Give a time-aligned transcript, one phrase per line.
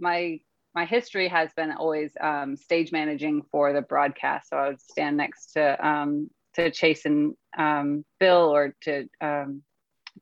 [0.00, 0.40] my
[0.74, 4.50] my history has been always um, stage managing for the broadcast.
[4.50, 9.62] So I would stand next to um, to Chase and um, Bill, or to um,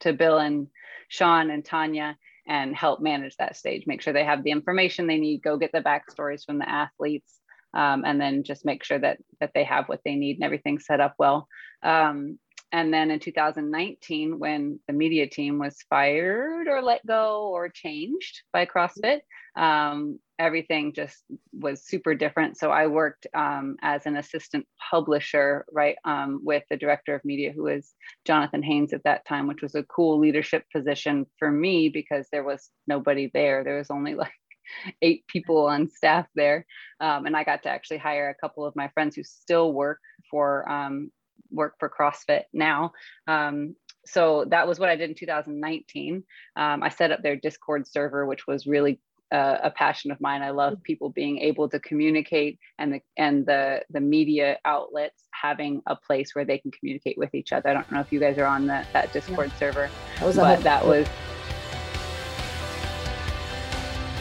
[0.00, 0.68] to Bill and
[1.08, 3.84] Sean and Tanya, and help manage that stage.
[3.86, 5.42] Make sure they have the information they need.
[5.42, 7.40] Go get the backstories from the athletes,
[7.74, 10.86] um, and then just make sure that that they have what they need and everything's
[10.86, 11.46] set up well.
[11.82, 12.38] Um,
[12.70, 18.42] and then in 2019, when the media team was fired or let go or changed
[18.52, 19.20] by CrossFit,
[19.56, 21.16] um, everything just
[21.52, 22.58] was super different.
[22.58, 27.52] So I worked um, as an assistant publisher, right, um, with the director of media,
[27.52, 27.94] who was
[28.26, 32.44] Jonathan Haynes at that time, which was a cool leadership position for me because there
[32.44, 33.64] was nobody there.
[33.64, 34.32] There was only like
[35.02, 36.66] eight people on staff there.
[37.00, 40.00] Um, and I got to actually hire a couple of my friends who still work
[40.30, 41.10] for um,
[41.50, 42.92] work for CrossFit now.
[43.26, 43.74] Um,
[44.06, 46.24] so that was what I did in 2019.
[46.56, 50.42] Um, I set up their Discord server, which was really uh, a passion of mine.
[50.42, 55.82] I love people being able to communicate and the and the the media outlets having
[55.86, 57.68] a place where they can communicate with each other.
[57.68, 59.58] I don't know if you guys are on that that Discord yeah.
[59.58, 61.06] server, that was but that was.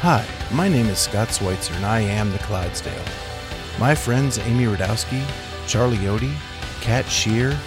[0.02, 3.04] Hi, my name is Scott Schweitzer, and I am the Clydesdale.
[3.80, 5.24] My friends Amy Radowski,
[5.68, 6.36] Charlie Odie,
[6.82, 7.58] Kat Shear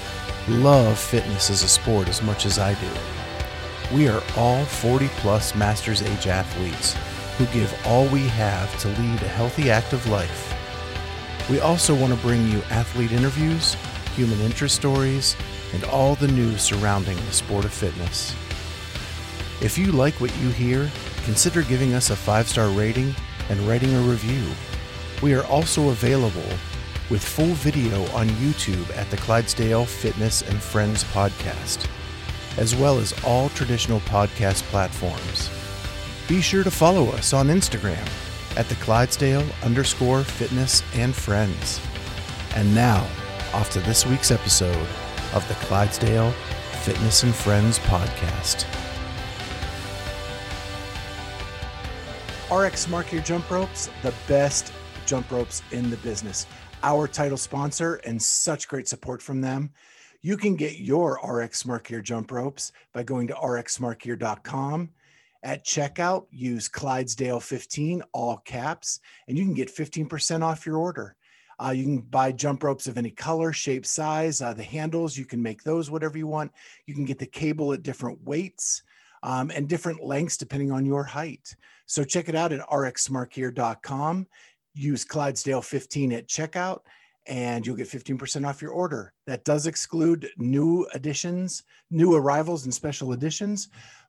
[0.49, 3.95] love fitness as a sport as much as I do.
[3.95, 6.97] We are all 40 plus Masters age athletes
[7.37, 10.55] who give all we have to lead a healthy, active life.
[11.49, 13.77] We also want to bring you athlete interviews,
[14.15, 15.37] human interest stories,
[15.73, 18.35] and all the news surrounding the sport of fitness.
[19.61, 20.91] If you like what you hear,
[21.25, 23.15] consider giving us a five star rating
[23.49, 24.45] and writing a review.
[25.23, 26.49] We are also available
[27.11, 31.89] with full video on YouTube at the Clydesdale Fitness and Friends podcast,
[32.57, 35.51] as well as all traditional podcast platforms.
[36.29, 38.09] Be sure to follow us on Instagram
[38.57, 41.81] at the Clydesdale underscore fitness and friends.
[42.55, 43.07] And now,
[43.53, 44.87] off to this week's episode
[45.35, 46.31] of the Clydesdale
[46.83, 48.65] Fitness and Friends podcast.
[52.51, 54.73] RX Smart Gear Jump Ropes, the best
[55.07, 56.47] jump ropes in the business
[56.83, 59.71] our title sponsor and such great support from them.
[60.23, 64.91] You can get your RX Smart Gear jump ropes by going to rxsmartgear.com.
[65.43, 71.17] At checkout, use Clydesdale15, all caps, and you can get 15% off your order.
[71.63, 74.43] Uh, you can buy jump ropes of any color, shape, size.
[74.43, 76.53] Uh, the handles, you can make those whatever you want.
[76.87, 78.83] You can get the cable at different weights
[79.23, 81.55] um, and different lengths depending on your height.
[81.87, 84.27] So check it out at rxsmartgear.com
[84.75, 86.81] use Clydesdale 15 at checkout
[87.27, 89.13] and you'll get 15% off your order.
[89.27, 93.69] That does exclude new additions, new arrivals, and special editions,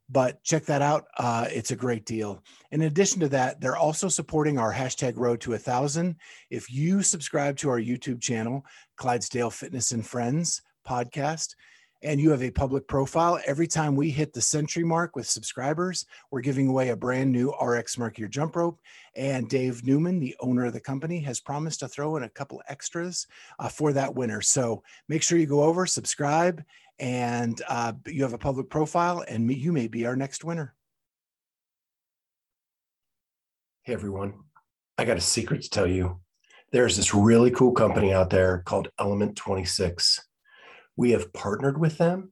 [0.09, 1.05] but check that out.
[1.17, 2.43] Uh, it's a great deal.
[2.71, 6.15] In addition to that, they're also supporting our hashtag road to a thousand.
[6.49, 8.65] If you subscribe to our YouTube channel,
[8.97, 11.55] Clydesdale Fitness and Friends podcast,
[12.03, 16.05] and you have a public profile, every time we hit the century mark with subscribers,
[16.31, 18.79] we're giving away a brand new RX Gear jump rope.
[19.15, 22.61] And Dave Newman, the owner of the company, has promised to throw in a couple
[22.67, 23.27] extras
[23.59, 24.41] uh, for that winner.
[24.41, 26.63] So make sure you go over, subscribe,
[26.97, 30.73] and uh, you have a public profile, and you may be our next winner.
[33.83, 34.33] Hey, everyone.
[34.97, 36.19] I got a secret to tell you.
[36.71, 40.21] There's this really cool company out there called Element 26
[40.95, 42.31] we have partnered with them,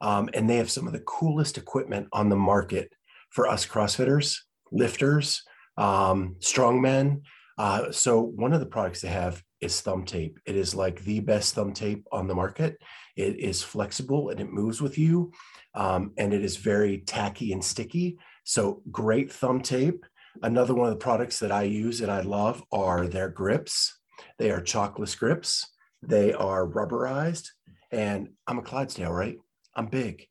[0.00, 2.92] um, and they have some of the coolest equipment on the market
[3.30, 4.38] for us CrossFitters,
[4.72, 5.42] lifters,
[5.76, 7.22] um, strongmen.
[7.56, 10.38] Uh, so one of the products they have is thumb tape.
[10.46, 12.76] It is like the best thumb tape on the market.
[13.16, 15.32] It is flexible and it moves with you,
[15.74, 18.18] um, and it is very tacky and sticky.
[18.44, 20.04] So great thumb tape.
[20.42, 23.98] Another one of the products that I use and I love are their grips.
[24.38, 25.68] They are chalkless grips.
[26.02, 27.48] They are rubberized.
[27.90, 29.38] And I'm a Clydesdale, right?
[29.74, 30.28] I'm big.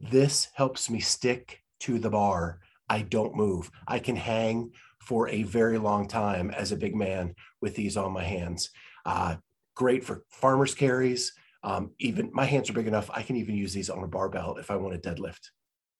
[0.00, 2.60] This helps me stick to the bar.
[2.88, 3.70] I don't move.
[3.88, 4.70] I can hang
[5.00, 8.70] for a very long time as a big man with these on my hands.
[9.04, 9.36] Uh,
[9.74, 11.32] great for farmers carries.
[11.62, 13.10] Um, even my hands are big enough.
[13.12, 15.50] I can even use these on a barbell if I want a deadlift.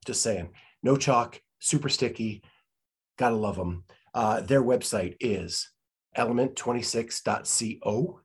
[0.05, 0.51] Just saying.
[0.83, 2.43] No chalk, super sticky.
[3.17, 3.85] Gotta love them.
[4.15, 5.71] Uh, their website is
[6.17, 8.21] element26.co.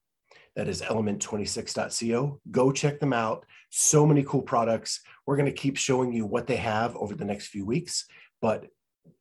[0.55, 2.41] That is element26.co.
[2.51, 3.45] Go check them out.
[3.69, 5.01] So many cool products.
[5.25, 8.05] We're going to keep showing you what they have over the next few weeks,
[8.41, 8.67] but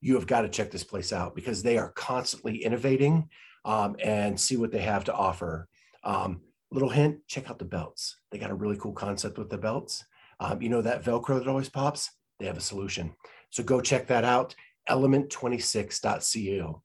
[0.01, 3.29] you have got to check this place out because they are constantly innovating
[3.65, 5.69] um, and see what they have to offer.
[6.03, 6.41] Um,
[6.73, 8.17] little hint check out the belts.
[8.31, 10.05] They got a really cool concept with the belts.
[10.41, 12.11] Um, you know, that Velcro that always pops?
[12.39, 13.15] They have a solution.
[13.51, 14.55] So go check that out
[14.89, 16.83] element26.co.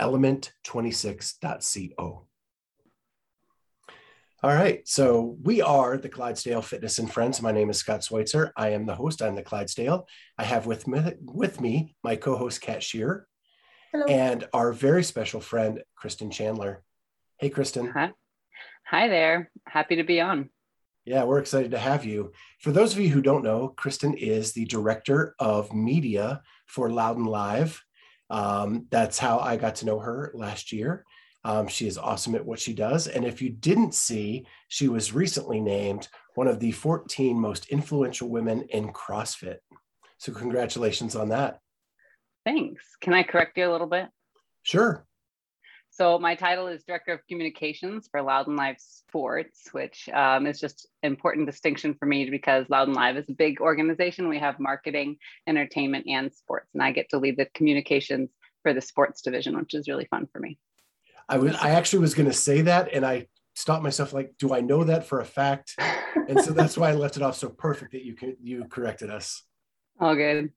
[0.00, 2.26] Element26.co.
[4.42, 4.86] All right.
[4.86, 7.40] So we are the Clydesdale Fitness and Friends.
[7.40, 8.52] My name is Scott Schweitzer.
[8.54, 9.22] I am the host.
[9.22, 10.06] I'm the Clydesdale.
[10.36, 13.26] I have with me, with me my co-host Kat Shear
[14.08, 16.82] and our very special friend Kristen Chandler.
[17.38, 17.90] Hey, Kristen.
[17.92, 18.12] Hi.
[18.84, 19.50] Hi there.
[19.66, 20.50] Happy to be on.
[21.06, 22.32] Yeah, we're excited to have you.
[22.60, 27.16] For those of you who don't know, Kristen is the director of media for Loud
[27.16, 27.82] and Live.
[28.28, 31.06] Um, that's how I got to know her last year.
[31.46, 33.06] Um, she is awesome at what she does.
[33.06, 38.28] And if you didn't see, she was recently named one of the 14 most influential
[38.28, 39.58] women in CrossFit.
[40.18, 41.60] So, congratulations on that.
[42.44, 42.82] Thanks.
[43.00, 44.08] Can I correct you a little bit?
[44.64, 45.06] Sure.
[45.90, 50.58] So my title is Director of Communications for Loud and Live Sports, which um, is
[50.58, 54.28] just important distinction for me because Loud and Live is a big organization.
[54.28, 55.16] We have marketing,
[55.46, 58.30] entertainment, and sports, and I get to lead the communications
[58.62, 60.58] for the sports division, which is really fun for me.
[61.28, 64.54] I was I actually was going to say that, and I stopped myself like, do
[64.54, 65.74] I know that for a fact?
[66.28, 69.10] And so that's why I left it off so perfect that you can you corrected
[69.10, 69.42] us.
[70.00, 70.50] All good.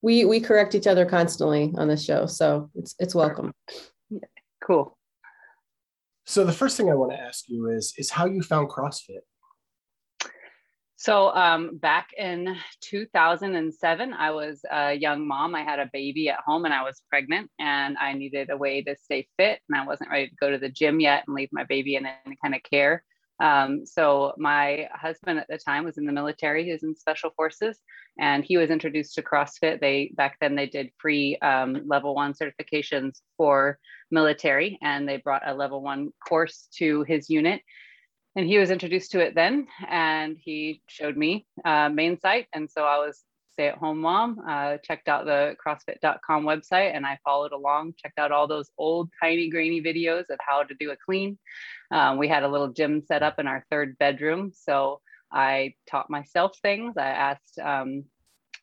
[0.00, 3.52] We we correct each other constantly on this show, so it's it's welcome.
[4.64, 4.96] Cool.
[6.24, 9.22] So the first thing I want to ask you is is how you found CrossFit.
[11.02, 15.52] So um, back in 2007, I was a young mom.
[15.52, 18.84] I had a baby at home and I was pregnant and I needed a way
[18.84, 21.48] to stay fit and I wasn't ready to go to the gym yet and leave
[21.50, 23.02] my baby in any kind of care.
[23.40, 26.64] Um, so my husband at the time was in the military.
[26.64, 27.80] He was in special forces,
[28.20, 29.80] and he was introduced to CrossFit.
[29.80, 33.76] They back then they did free um, level one certifications for
[34.12, 37.60] military, and they brought a level one course to his unit
[38.36, 42.46] and he was introduced to it then and he showed me uh, main site.
[42.52, 47.04] And so i was stay at home mom uh, checked out the crossfit.com website and
[47.04, 50.90] i followed along checked out all those old tiny grainy videos of how to do
[50.90, 51.38] a clean.
[51.90, 55.00] Um, we had a little gym set up in our third bedroom so
[55.32, 56.96] i taught myself things.
[56.96, 58.04] I asked um,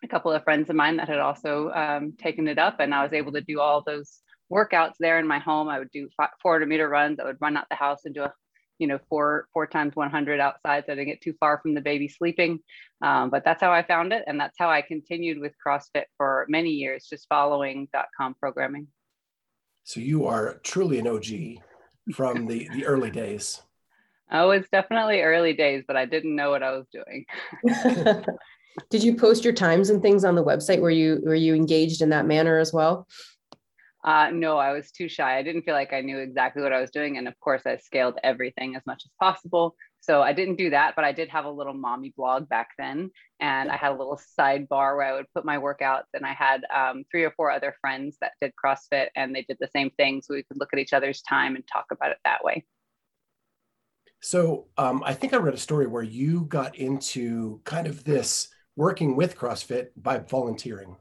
[0.04, 3.04] a couple of friends of mine that had also um, taken it up and i
[3.04, 5.70] was able to do all those workouts there in my home.
[5.70, 6.10] I would do
[6.42, 7.20] 400 meter runs.
[7.20, 8.34] I would run out the house and do a
[8.80, 11.82] you know, four four times 100 outside, so I didn't get too far from the
[11.82, 12.60] baby sleeping.
[13.04, 16.46] Um, but that's how I found it, and that's how I continued with CrossFit for
[16.50, 18.88] many years, just following dot .com programming.
[19.84, 21.26] So you are truly an OG
[22.14, 23.62] from the the early days.
[24.32, 27.26] Oh, it's definitely early days, but I didn't know what I was doing.
[28.90, 30.80] Did you post your times and things on the website?
[30.80, 33.08] Were you were you engaged in that manner as well?
[34.04, 35.38] Uh, no, I was too shy.
[35.38, 37.18] I didn't feel like I knew exactly what I was doing.
[37.18, 39.76] And of course, I scaled everything as much as possible.
[40.00, 43.12] So I didn't do that, but I did have a little mommy blog back then.
[43.42, 46.08] And I had a little sidebar where I would put my workouts.
[46.14, 49.58] And I had um, three or four other friends that did CrossFit and they did
[49.60, 50.22] the same thing.
[50.22, 52.66] So we could look at each other's time and talk about it that way.
[54.22, 58.50] So um, I think I read a story where you got into kind of this
[58.76, 60.96] working with CrossFit by volunteering.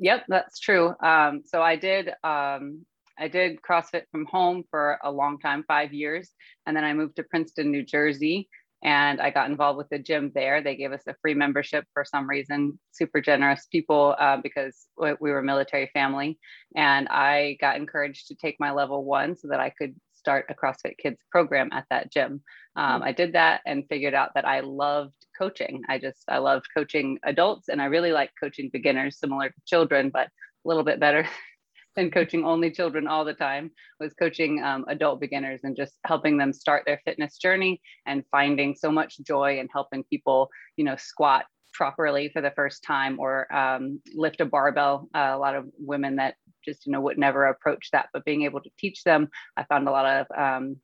[0.00, 0.94] Yep, that's true.
[1.02, 2.86] Um, so I did um,
[3.18, 6.30] I did CrossFit from home for a long time, five years,
[6.66, 8.48] and then I moved to Princeton, New Jersey,
[8.82, 10.62] and I got involved with the gym there.
[10.62, 12.78] They gave us a free membership for some reason.
[12.92, 16.38] Super generous people uh, because we were a military family,
[16.74, 20.54] and I got encouraged to take my level one so that I could start a
[20.54, 22.42] CrossFit Kids program at that gym.
[22.76, 25.82] Um, I did that and figured out that I loved coaching.
[25.88, 30.10] I just, I loved coaching adults and I really like coaching beginners, similar to children,
[30.12, 31.26] but a little bit better
[31.96, 36.36] than coaching only children all the time was coaching um, adult beginners and just helping
[36.36, 40.96] them start their fitness journey and finding so much joy in helping people you know
[40.96, 45.64] squat properly for the first time or um, lift a barbell uh, a lot of
[45.78, 49.28] women that just you know would never approach that but being able to teach them
[49.56, 50.76] i found a lot of um,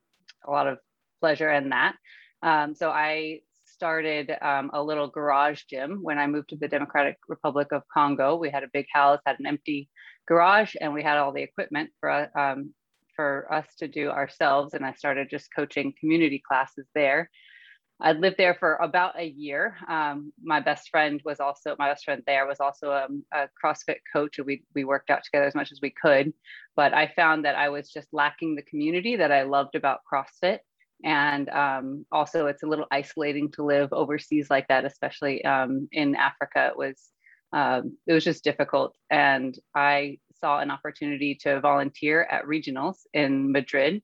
[0.47, 0.79] a lot of
[1.21, 1.95] pleasure in that
[2.43, 3.41] um, so i
[3.77, 8.37] started um, a little garage gym when I moved to the Democratic Republic of Congo.
[8.37, 9.89] We had a big house, had an empty
[10.27, 12.73] garage, and we had all the equipment for um,
[13.15, 14.75] for us to do ourselves.
[14.75, 17.31] And I started just coaching community classes there.
[18.01, 19.75] I lived there for about a year.
[19.89, 24.01] Um, my best friend was also my best friend there was also a, a, CrossFit
[24.13, 26.33] coach, and we we worked out together as much as we could.
[26.77, 30.59] But I found that I was just lacking the community that I loved about CrossFit
[31.05, 36.15] and um, also it's a little isolating to live overseas like that especially um, in
[36.15, 37.01] africa it was
[37.53, 43.53] um, it was just difficult and i saw an opportunity to volunteer at regionals in
[43.53, 44.03] madrid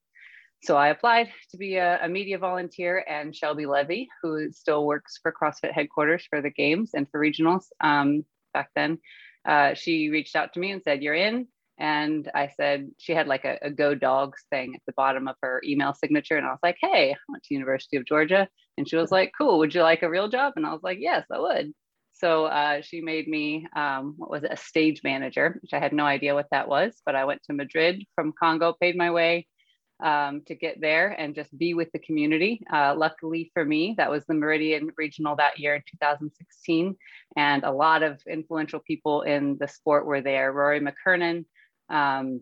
[0.62, 5.18] so i applied to be a, a media volunteer and shelby levy who still works
[5.22, 8.98] for crossfit headquarters for the games and for regionals um, back then
[9.44, 11.48] uh, she reached out to me and said, You're in.
[11.78, 15.36] And I said, She had like a, a Go Dogs thing at the bottom of
[15.42, 16.36] her email signature.
[16.36, 18.48] And I was like, Hey, I went to University of Georgia.
[18.78, 19.58] And she was like, Cool.
[19.58, 20.54] Would you like a real job?
[20.56, 21.72] And I was like, Yes, I would.
[22.12, 25.92] So uh, she made me, um, what was it, a stage manager, which I had
[25.92, 27.00] no idea what that was.
[27.04, 29.46] But I went to Madrid from Congo, paid my way
[30.02, 32.62] um, to get there and just be with the community.
[32.72, 36.96] Uh, luckily for me, that was the Meridian Regional that year in 2016.
[37.36, 40.52] And a lot of influential people in the sport were there.
[40.52, 41.44] Rory McKernan,
[41.92, 42.40] um,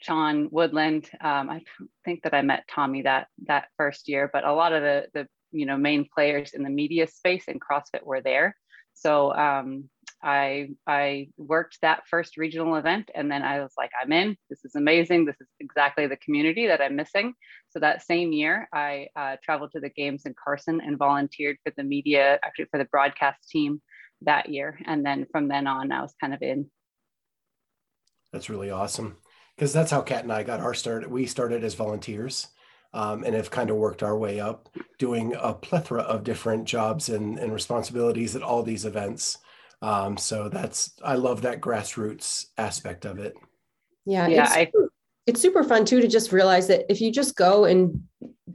[0.00, 1.08] Sean Woodland.
[1.20, 1.62] Um, I
[2.04, 5.26] think that I met Tommy that that first year, but a lot of the the
[5.52, 8.56] you know main players in the media space and CrossFit were there.
[8.94, 9.88] So um,
[10.22, 14.36] I I worked that first regional event, and then I was like, I'm in.
[14.48, 15.24] This is amazing.
[15.24, 17.34] This is exactly the community that I'm missing.
[17.68, 21.72] So that same year, I uh, traveled to the games in Carson and volunteered for
[21.76, 23.82] the media, actually for the broadcast team
[24.22, 24.78] that year.
[24.86, 26.70] And then from then on, I was kind of in.
[28.36, 29.16] That's really awesome
[29.56, 31.10] because that's how Kat and I got our start.
[31.10, 32.48] We started as volunteers.
[32.92, 37.10] Um, and have kind of worked our way up doing a plethora of different jobs
[37.10, 39.38] and, and responsibilities at all these events.
[39.82, 43.34] Um, so that's I love that grassroots aspect of it.
[44.06, 44.72] Yeah, yeah, it's, I,
[45.26, 48.02] it's super fun too to just realize that if you just go and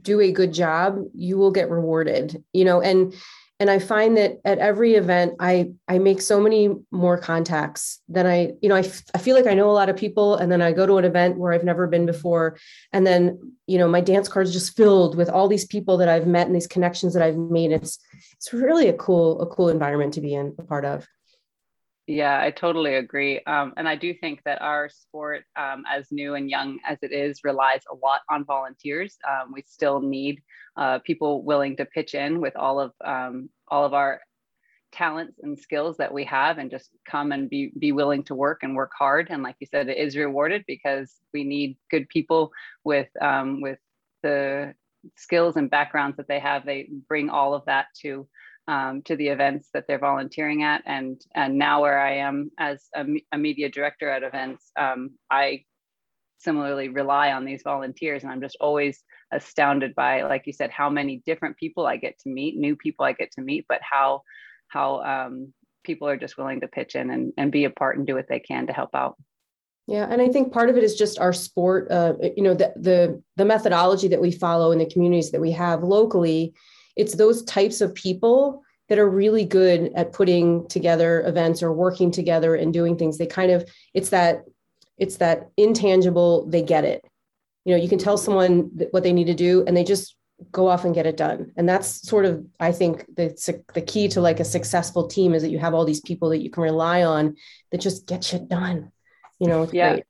[0.00, 2.42] do a good job, you will get rewarded.
[2.52, 3.14] You know, and
[3.62, 8.26] and I find that at every event, I I make so many more contacts than
[8.26, 10.50] I you know I, f- I feel like I know a lot of people, and
[10.50, 12.58] then I go to an event where I've never been before,
[12.92, 16.26] and then you know my dance card's just filled with all these people that I've
[16.26, 17.70] met and these connections that I've made.
[17.70, 18.00] It's
[18.32, 21.06] it's really a cool a cool environment to be in a part of.
[22.08, 23.40] Yeah, I totally agree.
[23.46, 27.12] Um, and I do think that our sport, um, as new and young as it
[27.12, 29.16] is, relies a lot on volunteers.
[29.28, 30.40] Um, we still need
[30.76, 34.20] uh, people willing to pitch in with all of um, all of our
[34.92, 38.62] talents and skills that we have, and just come and be be willing to work
[38.62, 39.28] and work hard.
[39.30, 42.52] And like you said, it is rewarded because we need good people
[42.84, 43.78] with um, with
[44.22, 44.74] the
[45.16, 46.66] skills and backgrounds that they have.
[46.66, 48.28] They bring all of that to
[48.72, 50.82] um, to the events that they're volunteering at.
[50.86, 55.64] And, and now where I am as a, a media director at events, um, I
[56.38, 58.22] similarly rely on these volunteers.
[58.22, 62.18] And I'm just always astounded by, like you said, how many different people I get
[62.20, 64.22] to meet, new people I get to meet, but how,
[64.68, 65.52] how um,
[65.84, 68.28] people are just willing to pitch in and, and be a part and do what
[68.28, 69.16] they can to help out.
[69.86, 71.90] Yeah, and I think part of it is just our sport.
[71.90, 75.50] Uh, you know, the the the methodology that we follow in the communities that we
[75.50, 76.54] have locally
[76.96, 82.10] it's those types of people that are really good at putting together events or working
[82.10, 83.16] together and doing things.
[83.16, 84.44] They kind of it's that
[84.98, 87.02] it's that intangible they get it.
[87.64, 90.16] You know you can tell someone what they need to do and they just
[90.50, 91.52] go off and get it done.
[91.56, 95.42] And that's sort of i think the, the key to like a successful team is
[95.42, 97.36] that you have all these people that you can rely on
[97.70, 98.92] that just get shit done.
[99.38, 99.92] You know yeah.
[99.94, 100.04] great.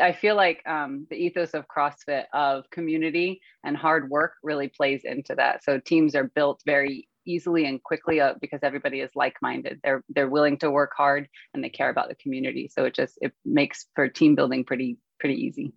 [0.00, 5.02] I feel like um, the ethos of CrossFit of community and hard work really plays
[5.04, 5.64] into that.
[5.64, 9.80] So teams are built very easily and quickly up because everybody is like-minded.
[9.82, 12.70] They're they're willing to work hard and they care about the community.
[12.72, 15.72] So it just it makes for team building pretty pretty easy.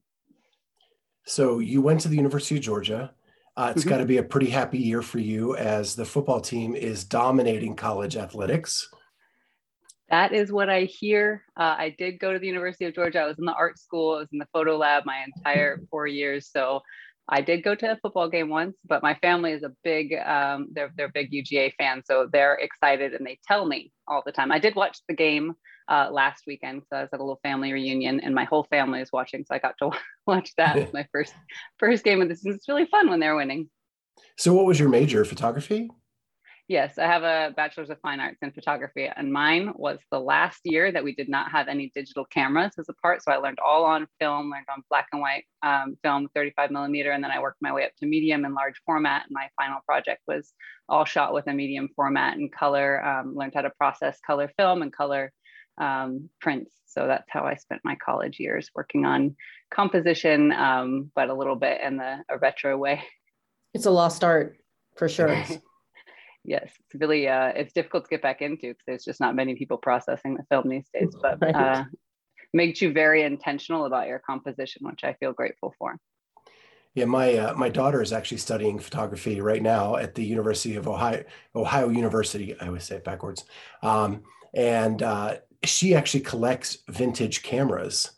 [1.25, 3.13] So you went to the University of Georgia.
[3.55, 3.89] Uh, it's mm-hmm.
[3.89, 7.75] got to be a pretty happy year for you as the football team is dominating
[7.75, 8.89] college athletics.
[10.09, 11.43] That is what I hear.
[11.55, 13.19] Uh, I did go to the University of Georgia.
[13.19, 14.15] I was in the art school.
[14.15, 16.49] I was in the photo lab my entire four years.
[16.51, 16.81] So
[17.31, 20.69] I did go to a football game once, but my family is a big, um,
[20.71, 22.05] they're, they're big UGA fans.
[22.07, 24.51] So they're excited and they tell me all the time.
[24.51, 25.53] I did watch the game
[25.87, 26.81] uh, last weekend.
[26.89, 29.45] So I was at a little family reunion and my whole family is watching.
[29.45, 29.91] So I got to
[30.25, 31.35] watch that my first,
[31.77, 32.53] first game of the season.
[32.53, 33.69] It's really fun when they're winning.
[34.37, 35.91] So what was your major photography?
[36.69, 40.59] Yes, I have a bachelor's of fine arts in photography, and mine was the last
[40.63, 43.23] year that we did not have any digital cameras as a part.
[43.23, 47.09] So I learned all on film, learned on black and white um, film, 35 millimeter,
[47.09, 49.23] and then I worked my way up to medium and large format.
[49.23, 50.53] And my final project was
[50.87, 53.03] all shot with a medium format and color.
[53.03, 55.31] Um, learned how to process color film and color
[55.79, 56.71] um, prints.
[56.85, 59.35] So that's how I spent my college years working on
[59.71, 63.01] composition, um, but a little bit in the a retro way.
[63.73, 64.57] It's a lost art
[64.97, 65.43] for sure.
[66.49, 69.55] yes, it's really uh, it's difficult to get back into because there's just not many
[69.55, 71.15] people processing the film these days.
[71.21, 71.55] But right.
[71.55, 71.83] uh,
[72.53, 75.97] makes you very intentional about your composition, which I feel grateful for.
[76.95, 80.87] Yeah, my uh, my daughter is actually studying photography right now at the University of
[80.87, 81.23] Ohio,
[81.55, 82.59] Ohio University.
[82.59, 83.45] I always say it backwards,
[83.83, 84.23] um,
[84.55, 88.11] and uh, she actually collects vintage cameras.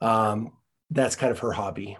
[0.00, 0.52] Um,
[0.90, 1.98] that's kind of her hobby.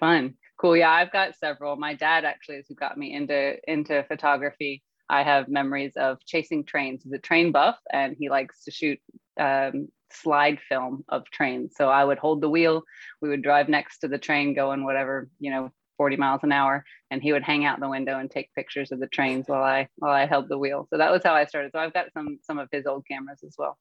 [0.00, 0.76] Fun, cool.
[0.76, 1.76] Yeah, I've got several.
[1.76, 4.82] My dad actually is who got me into into photography.
[5.08, 7.02] I have memories of chasing trains.
[7.02, 8.98] He's a train buff and he likes to shoot
[9.38, 11.74] um, slide film of trains.
[11.76, 12.82] So I would hold the wheel.
[13.20, 16.84] We would drive next to the train going whatever, you know, 40 miles an hour
[17.10, 19.88] and he would hang out the window and take pictures of the trains while I
[19.96, 20.88] while I held the wheel.
[20.90, 21.70] So that was how I started.
[21.72, 23.78] So I've got some some of his old cameras as well.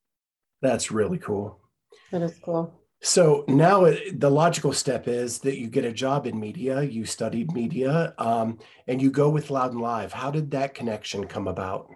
[0.61, 1.59] That's really cool.
[2.11, 2.82] That is cool.
[3.05, 3.83] So now
[4.13, 8.59] the logical step is that you get a job in media, you studied media, um,
[8.87, 10.13] and you go with Loud and Live.
[10.13, 11.89] How did that connection come about?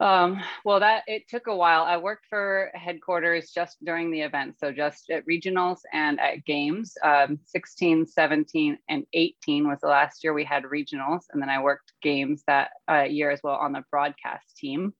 [0.00, 1.84] Um, well, that it took a while.
[1.84, 4.56] I worked for headquarters just during the event.
[4.58, 10.24] So just at regionals and at games, um, 16, 17, and 18 was the last
[10.24, 11.26] year we had regionals.
[11.32, 14.94] And then I worked games that uh, year as well on the broadcast team.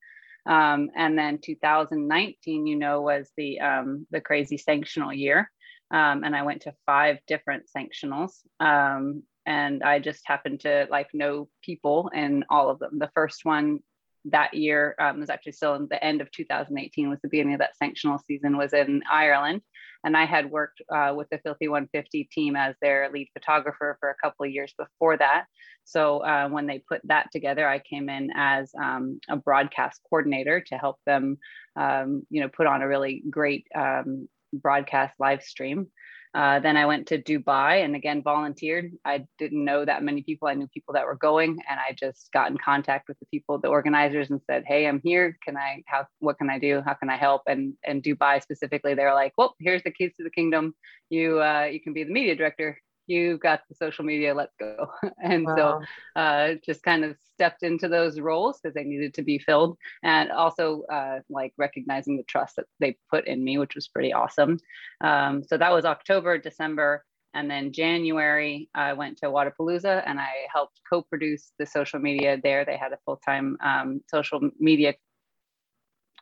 [0.46, 5.50] Um, and then 2019, you know, was the um, the crazy sanctional year,
[5.90, 8.32] um, and I went to five different sanctionals.
[8.58, 12.98] Um, and I just happened to like know people in all of them.
[12.98, 13.80] The first one
[14.26, 17.60] that year um, was actually still in the end of 2018 was the beginning of
[17.60, 19.62] that sanctional season was in Ireland
[20.04, 24.10] and I had worked uh, with the Filthy 150 team as their lead photographer for
[24.10, 25.44] a couple of years before that.
[25.84, 30.60] So uh, when they put that together, I came in as um, a broadcast coordinator
[30.68, 31.38] to help them,
[31.76, 35.88] um, you know, put on a really great um, broadcast live stream.
[36.32, 38.92] Uh, then I went to Dubai and again volunteered.
[39.04, 40.46] I didn't know that many people.
[40.46, 43.58] I knew people that were going, and I just got in contact with the people,
[43.58, 45.36] the organizers, and said, "Hey, I'm here.
[45.44, 45.82] Can I?
[45.86, 46.06] How?
[46.20, 46.82] What can I do?
[46.86, 50.24] How can I help?" And and Dubai specifically, they're like, "Well, here's the keys to
[50.24, 50.74] the kingdom.
[51.08, 52.78] You uh, you can be the media director
[53.10, 54.90] you got the social media let's go.
[55.22, 55.82] And wow.
[56.14, 59.76] so uh, just kind of stepped into those roles because they needed to be filled
[60.02, 64.12] and also uh, like recognizing the trust that they put in me which was pretty
[64.12, 64.58] awesome.
[65.00, 70.30] Um, so that was october december and then january i went to wodapalooza and i
[70.52, 72.64] helped co-produce the social media there.
[72.64, 74.94] They had a full-time um, social media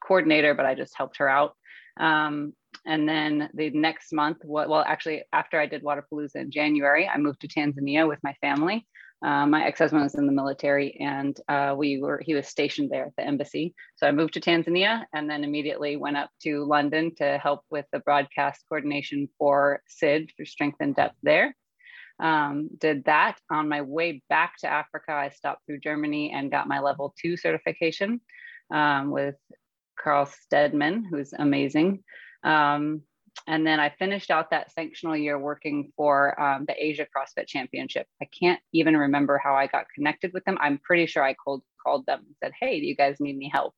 [0.06, 1.54] coordinator but i just helped her out.
[1.98, 2.52] Um,
[2.88, 7.42] and then the next month, well, actually, after I did Wodapalooza in January, I moved
[7.42, 8.86] to Tanzania with my family.
[9.22, 13.04] Uh, my ex-husband was in the military, and uh, we were he was stationed there
[13.04, 13.74] at the embassy.
[13.96, 17.84] So I moved to Tanzania, and then immediately went up to London to help with
[17.92, 21.54] the broadcast coordination for SID for Strength in Depth there.
[22.20, 25.12] Um, did that on my way back to Africa.
[25.12, 28.22] I stopped through Germany and got my level two certification
[28.72, 29.36] um, with
[30.00, 32.02] Carl Stedman, who's amazing.
[32.44, 33.02] Um,
[33.46, 38.06] and then I finished out that sanctional year working for um, the Asia CrossFit Championship.
[38.20, 40.58] I can't even remember how I got connected with them.
[40.60, 43.48] I'm pretty sure I called called them and said, "Hey, do you guys need any
[43.48, 43.74] help?"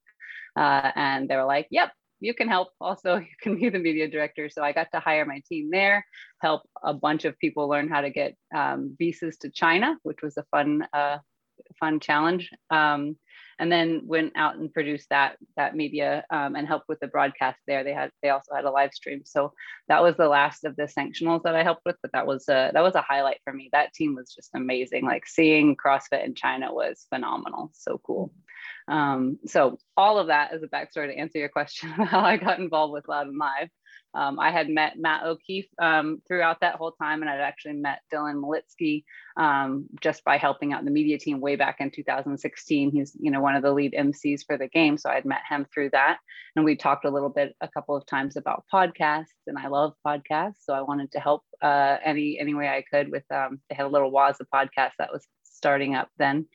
[0.57, 2.69] Uh, and they were like, "Yep, you can help.
[2.81, 6.05] Also, you can be the media director." So I got to hire my team there,
[6.41, 10.37] help a bunch of people learn how to get um, visas to China, which was
[10.37, 11.19] a fun, uh,
[11.79, 12.51] fun challenge.
[12.71, 13.17] Um,
[13.61, 17.59] and then went out and produced that that media um, and helped with the broadcast
[17.67, 17.85] there.
[17.85, 19.53] They had they also had a live stream, so
[19.89, 21.97] that was the last of the sanctionals that I helped with.
[22.01, 23.69] But that was a that was a highlight for me.
[23.73, 25.05] That team was just amazing.
[25.05, 27.71] Like seeing CrossFit in China was phenomenal.
[27.75, 28.33] So cool.
[28.89, 32.59] Um, so all of that is a backstory to answer your question how I got
[32.59, 33.69] involved with Loud and Live.
[34.15, 38.01] Um, I had met Matt O'Keefe um, throughout that whole time, and I'd actually met
[38.13, 39.05] Dylan Malitsky
[39.37, 42.91] um, just by helping out the media team way back in 2016.
[42.91, 45.67] He's, you know, one of the lead MCs for the game, so I'd met him
[45.73, 46.19] through that,
[46.57, 49.95] and we talked a little bit a couple of times about podcasts, and I love
[50.07, 53.25] podcasts, so I wanted to help uh, any any way I could with.
[53.31, 56.47] Um, they had a little Waza podcast that was starting up then,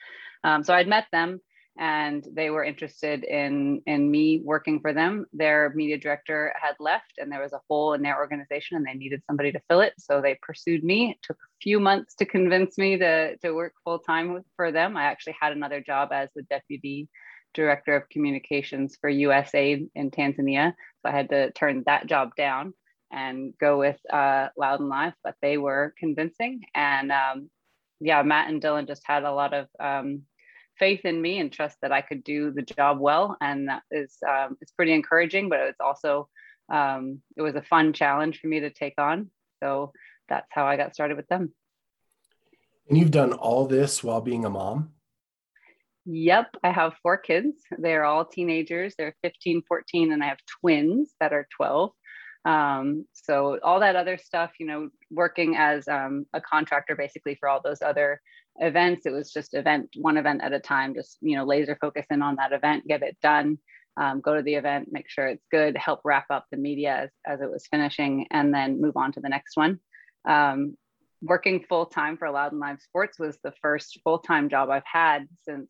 [0.44, 1.40] um, so I'd met them
[1.78, 5.26] and they were interested in in me working for them.
[5.34, 8.94] Their media director had left and there was a hole in their organization and they
[8.94, 9.94] needed somebody to fill it.
[9.98, 11.12] So they pursued me.
[11.12, 14.96] It took a few months to convince me to to work full time for them.
[14.96, 17.10] I actually had another job as the deputy
[17.54, 20.74] director of communications for usaid in tanzania.
[21.02, 22.74] So i had to turn that job down
[23.12, 26.62] and go with uh, and Live, but they were convincing.
[26.74, 27.50] And um,
[28.00, 30.24] yeah, Matt and Dylan just had a lot of um,
[30.78, 33.38] faith in me and trust that I could do the job well.
[33.42, 36.28] And that is um, it's pretty encouraging, but it's also
[36.72, 39.30] um, it was a fun challenge for me to take on.
[39.62, 39.94] So
[40.30, 41.54] that's how I got started with them.
[42.90, 44.92] And you've done all this while being a mom?
[46.06, 47.64] Yep, I have four kids.
[47.80, 48.94] They're all teenagers.
[48.98, 51.92] They're 15, 14, and I have twins that are 12.
[52.46, 57.50] Um, so all that other stuff, you know, working as um, a contractor basically for
[57.50, 58.22] all those other
[58.60, 62.06] events, it was just event one event at a time, just you know, laser focus
[62.10, 63.58] in on that event, get it done,
[63.98, 67.10] um, go to the event, make sure it's good, help wrap up the media as,
[67.26, 69.80] as it was finishing, and then move on to the next one.
[70.28, 70.78] Um,
[71.22, 74.84] working full time for Loud and Live Sports was the first full time job I've
[74.86, 75.70] had since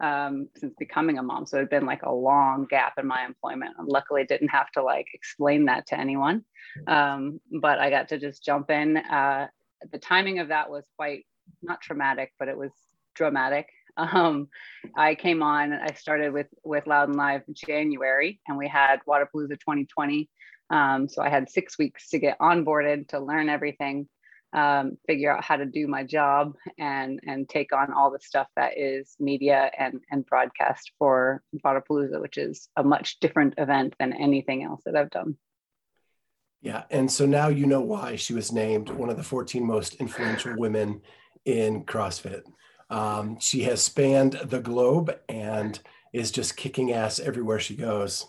[0.00, 1.46] um, since becoming a mom.
[1.46, 3.76] So it had been like a long gap in my employment.
[3.82, 6.44] Luckily, didn't have to like explain that to anyone.
[6.86, 8.98] Um, but I got to just jump in.
[8.98, 9.46] Uh,
[9.90, 11.24] the timing of that was quite
[11.62, 12.72] not traumatic, but it was
[13.14, 13.68] dramatic.
[13.98, 14.48] Um,
[14.94, 15.72] I came on.
[15.72, 20.28] I started with with Loud and Live in January, and we had Wodapalooza 2020.
[20.68, 24.06] Um, so I had six weeks to get onboarded to learn everything
[24.52, 28.48] um, figure out how to do my job and and take on all the stuff
[28.56, 34.12] that is media and and broadcast for Wodapalooza, which is a much different event than
[34.12, 35.36] anything else that I've done.
[36.62, 39.96] Yeah, and so now you know why she was named one of the 14 most
[39.96, 41.02] influential women
[41.46, 42.42] in CrossFit.
[42.90, 45.80] Um, she has spanned the globe and
[46.12, 48.26] is just kicking ass everywhere she goes.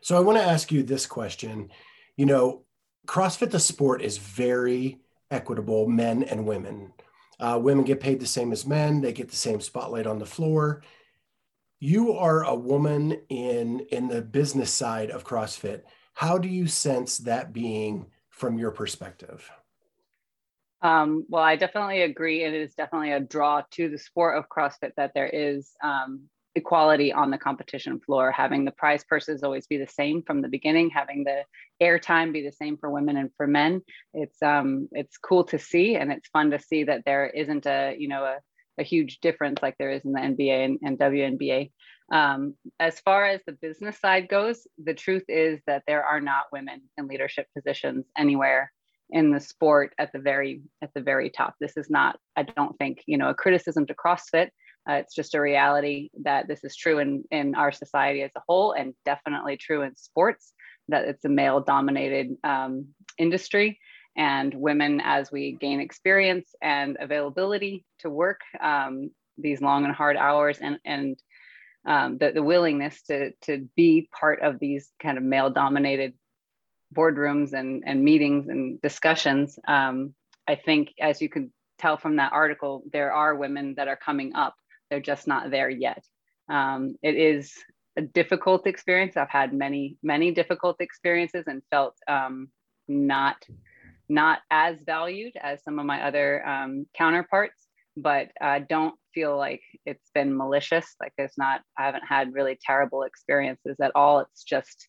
[0.00, 1.70] So I want to ask you this question.
[2.16, 2.64] You know,
[3.06, 4.98] CrossFit, the sport, is very
[5.30, 6.92] equitable, men and women.
[7.38, 10.26] Uh, women get paid the same as men, they get the same spotlight on the
[10.26, 10.82] floor.
[11.78, 15.82] You are a woman in, in the business side of CrossFit.
[16.14, 19.50] How do you sense that being from your perspective?
[20.82, 22.44] Um, well, I definitely agree.
[22.44, 27.12] It is definitely a draw to the sport of CrossFit that there is um, equality
[27.12, 30.90] on the competition floor, having the prize purses always be the same from the beginning,
[30.90, 31.42] having the
[31.82, 33.82] airtime be the same for women and for men.
[34.14, 37.94] It's um it's cool to see and it's fun to see that there isn't a
[37.98, 38.38] you know a,
[38.78, 41.70] a huge difference like there is in the NBA and, and WNBA.
[42.10, 46.44] Um, as far as the business side goes, the truth is that there are not
[46.52, 48.72] women in leadership positions anywhere
[49.10, 51.54] in the sport at the very at the very top.
[51.60, 54.48] This is not, I don't think, you know, a criticism to CrossFit
[54.88, 58.42] uh, it's just a reality that this is true in, in our society as a
[58.46, 60.52] whole and definitely true in sports,
[60.88, 62.86] that it's a male dominated um,
[63.18, 63.80] industry.
[64.16, 70.16] And women, as we gain experience and availability to work um, these long and hard
[70.16, 71.18] hours and, and
[71.86, 76.14] um, the, the willingness to, to be part of these kind of male dominated
[76.94, 80.14] boardrooms and, and meetings and discussions, um,
[80.48, 84.34] I think, as you can tell from that article, there are women that are coming
[84.34, 84.54] up
[84.90, 86.04] they're just not there yet.
[86.48, 87.52] Um, it is
[87.96, 89.16] a difficult experience.
[89.16, 92.48] I've had many, many difficult experiences and felt um,
[92.88, 93.36] not
[94.08, 99.62] not as valued as some of my other um, counterparts, but I don't feel like
[99.84, 100.94] it's been malicious.
[101.00, 104.20] Like there's not, I haven't had really terrible experiences at all.
[104.20, 104.86] It's just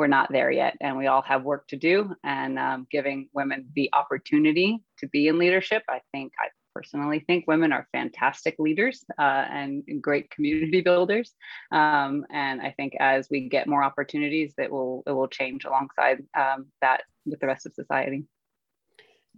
[0.00, 2.16] we're not there yet, and we all have work to do.
[2.24, 7.46] And um, giving women the opportunity to be in leadership, I think I personally think
[7.46, 11.34] women are fantastic leaders uh, and great community builders.
[11.70, 16.22] Um, and I think as we get more opportunities, that will it will change alongside
[16.34, 18.24] um, that with the rest of society.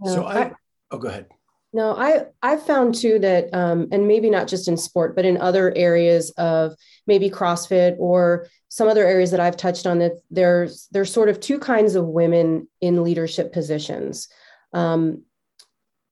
[0.05, 0.53] So I,
[0.92, 1.27] oh, go ahead.
[1.74, 5.38] No, I I've found too that, um, and maybe not just in sport, but in
[5.38, 6.74] other areas of
[7.06, 11.40] maybe CrossFit or some other areas that I've touched on, that there's there's sort of
[11.40, 14.28] two kinds of women in leadership positions.
[14.74, 15.22] Um,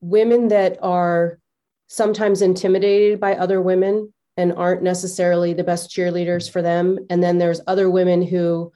[0.01, 1.39] women that are
[1.89, 7.39] sometimes intimidated by other women and aren't necessarily the best cheerleaders for them and then
[7.39, 8.73] there's other women who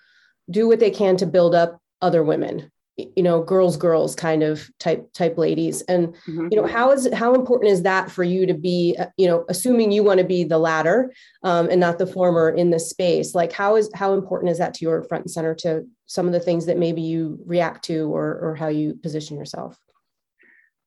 [0.51, 4.71] do what they can to build up other women you know girls girls kind of
[4.79, 6.49] type type ladies and mm-hmm.
[6.51, 9.45] you know how is how important is that for you to be uh, you know
[9.49, 13.35] assuming you want to be the latter um, and not the former in this space
[13.35, 16.33] like how is how important is that to your front and center to some of
[16.33, 19.77] the things that maybe you react to or or how you position yourself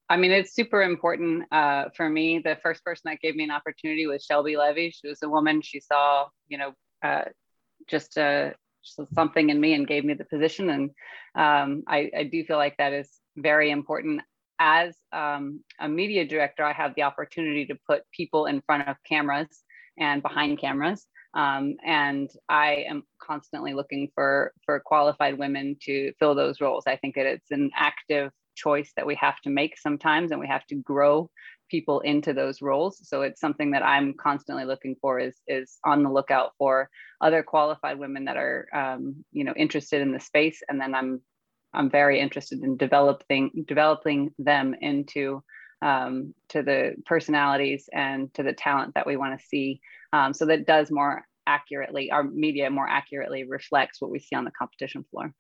[0.10, 2.40] I mean, it's super important uh, for me.
[2.40, 4.90] The first person that gave me an opportunity was Shelby Levy.
[4.90, 5.62] She was a woman.
[5.62, 6.72] She saw, you know,
[7.04, 7.26] uh,
[7.88, 8.56] just, just
[9.14, 10.70] something in me and gave me the position.
[10.70, 10.90] And
[11.36, 14.22] um, I, I, do feel like that is very important.
[14.60, 18.96] As um, a media director, I have the opportunity to put people in front of
[19.08, 19.64] cameras
[20.00, 21.06] and behind cameras.
[21.34, 26.86] Um, and I am constantly looking for for qualified women to fill those roles.
[26.88, 30.48] I think that it's an active choice that we have to make sometimes and we
[30.48, 31.30] have to grow
[31.70, 33.00] people into those roles.
[33.08, 36.90] So it's something that i'm constantly looking for is is on the lookout for
[37.22, 40.62] other qualified women that are um, you know interested in the space.
[40.68, 41.22] And then i'm
[41.74, 45.44] i'm very interested in developing developing them into
[45.84, 49.80] um, to the personalities and to the talent that we want to see
[50.12, 54.44] um, so that does more accurately our media more accurately reflects what we see on
[54.44, 55.34] the competition floor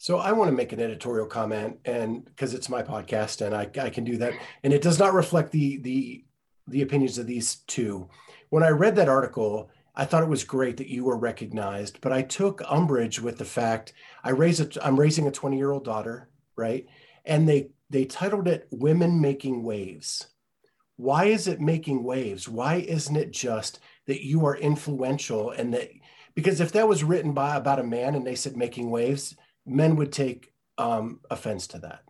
[0.00, 3.68] so I want to make an editorial comment, and because it's my podcast, and I,
[3.78, 4.32] I can do that,
[4.64, 6.24] and it does not reflect the the
[6.68, 8.08] the opinions of these two.
[8.48, 12.12] When I read that article, I thought it was great that you were recognized, but
[12.12, 13.92] I took umbrage with the fact
[14.24, 16.86] I raise a I'm raising a 20 year old daughter, right?
[17.26, 20.28] And they they titled it "Women Making Waves."
[20.96, 22.46] why is it making waves?
[22.46, 25.90] Why isn't it just that you are influential and that
[26.34, 29.34] because if that was written by about a man and they said making waves,
[29.66, 32.02] men would take um, offense to that.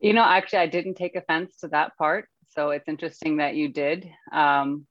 [0.00, 2.28] You know, actually, I didn't take offense to that part.
[2.50, 4.08] So it's interesting that you did.
[4.32, 4.86] Um,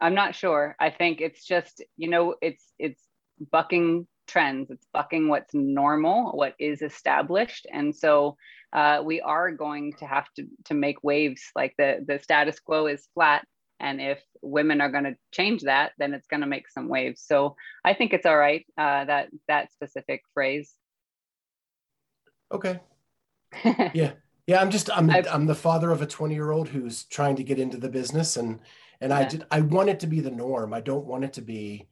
[0.00, 0.76] I'm not sure.
[0.78, 3.02] I think it's just, you know, it's it's
[3.50, 4.70] bucking trends.
[4.70, 8.36] It's bucking what's normal, what is established, and so
[8.72, 11.42] uh, we are going to have to to make waves.
[11.54, 13.46] Like the the status quo is flat,
[13.80, 17.22] and if women are going to change that, then it's going to make some waves.
[17.26, 20.72] So I think it's all right uh, that that specific phrase.
[22.52, 22.80] Okay.
[23.94, 24.12] yeah.
[24.46, 27.36] Yeah, I'm just I'm I've, I'm the father of a 20 year old who's trying
[27.36, 28.60] to get into the business and
[29.00, 29.18] and yeah.
[29.18, 30.72] I did I want it to be the norm.
[30.72, 31.88] I don't want it to be,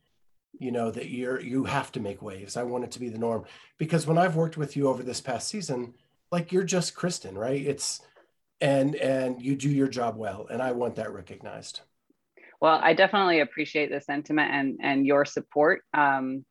[0.53, 2.57] you know, that you're you have to make waves.
[2.57, 3.45] I want it to be the norm
[3.77, 5.95] because when I've worked with you over this past season,
[6.31, 7.61] like you're just Kristen, right?
[7.61, 8.01] It's
[8.61, 11.81] and and you do your job well, and I want that recognized.
[12.61, 15.83] Well, I definitely appreciate the sentiment and and your support.
[15.93, 16.45] Um,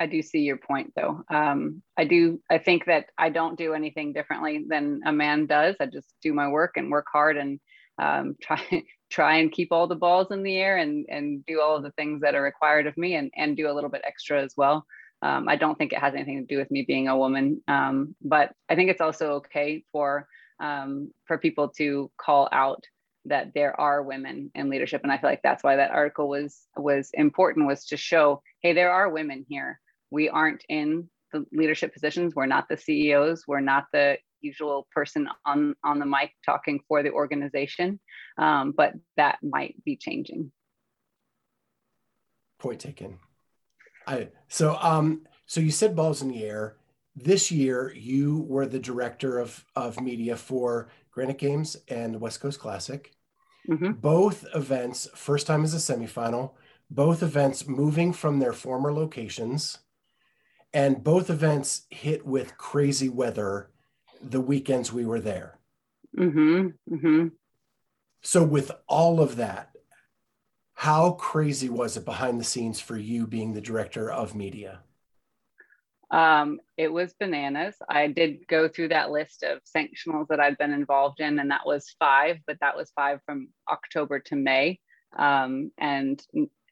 [0.00, 1.22] I do see your point though.
[1.30, 2.40] Um, I do.
[2.50, 5.76] I think that I don't do anything differently than a man does.
[5.80, 7.60] I just do my work and work hard and
[7.98, 11.76] um, try try and keep all the balls in the air and and do all
[11.76, 14.42] of the things that are required of me and and do a little bit extra
[14.42, 14.86] as well.
[15.20, 18.16] Um, I don't think it has anything to do with me being a woman, um,
[18.22, 20.26] but I think it's also okay for
[20.62, 22.82] um, for people to call out
[23.26, 26.66] that there are women in leadership, and I feel like that's why that article was
[26.76, 29.80] was important was to show, hey, there are women here.
[30.10, 32.34] We aren't in the leadership positions.
[32.34, 33.44] We're not the CEOs.
[33.46, 38.00] We're not the usual person on on the mic talking for the organization,
[38.38, 40.52] um, but that might be changing.
[42.58, 43.18] Point taken.
[44.06, 46.76] I so um so you said balls in the air.
[47.14, 52.58] This year you were the director of of media for Granite Games and West Coast
[52.58, 53.12] Classic.
[53.68, 53.92] Mm-hmm.
[53.92, 56.52] Both events, first time as a semifinal,
[56.90, 59.78] both events moving from their former locations,
[60.74, 63.70] and both events hit with crazy weather
[64.20, 65.58] the weekends we were there.
[66.16, 66.94] Mm-hmm.
[66.94, 67.28] Mm-hmm.
[68.22, 69.70] So, with all of that,
[70.74, 74.80] how crazy was it behind the scenes for you being the director of media?
[76.12, 77.74] Um, it was bananas.
[77.88, 81.66] I did go through that list of sanctionals that I'd been involved in, and that
[81.66, 84.78] was five, but that was five from October to May.
[85.18, 86.22] Um, and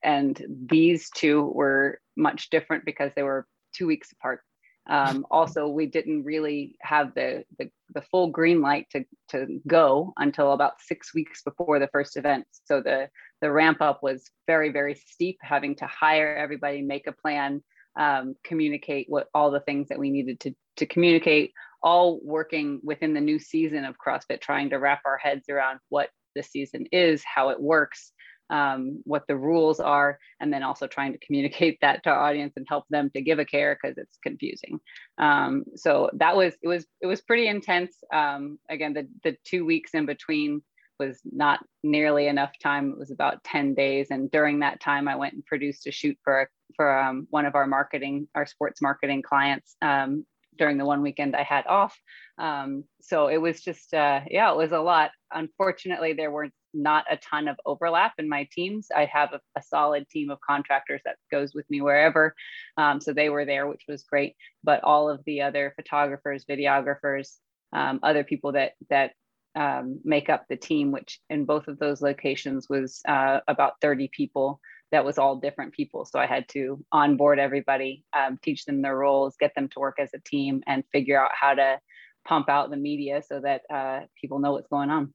[0.02, 4.40] and these two were much different because they were two weeks apart.
[4.88, 10.12] Um, also, we didn't really have the, the, the full green light to to go
[10.16, 12.44] until about six weeks before the first event.
[12.64, 13.08] So the
[13.40, 17.62] the ramp up was very very steep, having to hire everybody, make a plan,
[17.98, 23.14] um, communicate what all the things that we needed to to communicate, all working within
[23.14, 27.22] the new season of CrossFit, trying to wrap our heads around what the season is,
[27.24, 28.12] how it works,
[28.50, 32.54] um, what the rules are, and then also trying to communicate that to our audience
[32.56, 34.78] and help them to give a care because it's confusing.
[35.18, 37.96] Um, so that was it was it was pretty intense.
[38.12, 40.62] Um, again, the the two weeks in between
[41.00, 42.90] was not nearly enough time.
[42.90, 44.08] It was about 10 days.
[44.10, 46.48] And during that time, I went and produced a shoot for,
[46.80, 50.24] for um, one of our marketing, our sports marketing clients um,
[50.56, 51.94] during the one weekend I had off.
[52.38, 55.10] Um, so it was just, uh, yeah, it was a lot.
[55.30, 58.88] Unfortunately, there were not a ton of overlap in my teams.
[58.96, 62.34] I have a, a solid team of contractors that goes with me wherever.
[62.78, 64.34] Um, so they were there, which was great.
[64.64, 67.36] But all of the other photographers, videographers,
[67.74, 69.12] um, other people that that
[69.54, 74.08] um, make up the team, which in both of those locations was uh, about 30
[74.16, 74.60] people.
[74.92, 76.04] That was all different people.
[76.04, 79.98] So I had to onboard everybody, um, teach them their roles, get them to work
[80.00, 81.78] as a team, and figure out how to
[82.26, 85.14] pump out the media so that uh, people know what's going on.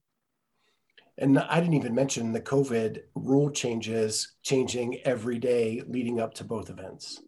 [1.18, 6.44] And I didn't even mention the COVID rule changes changing every day leading up to
[6.44, 7.22] both events.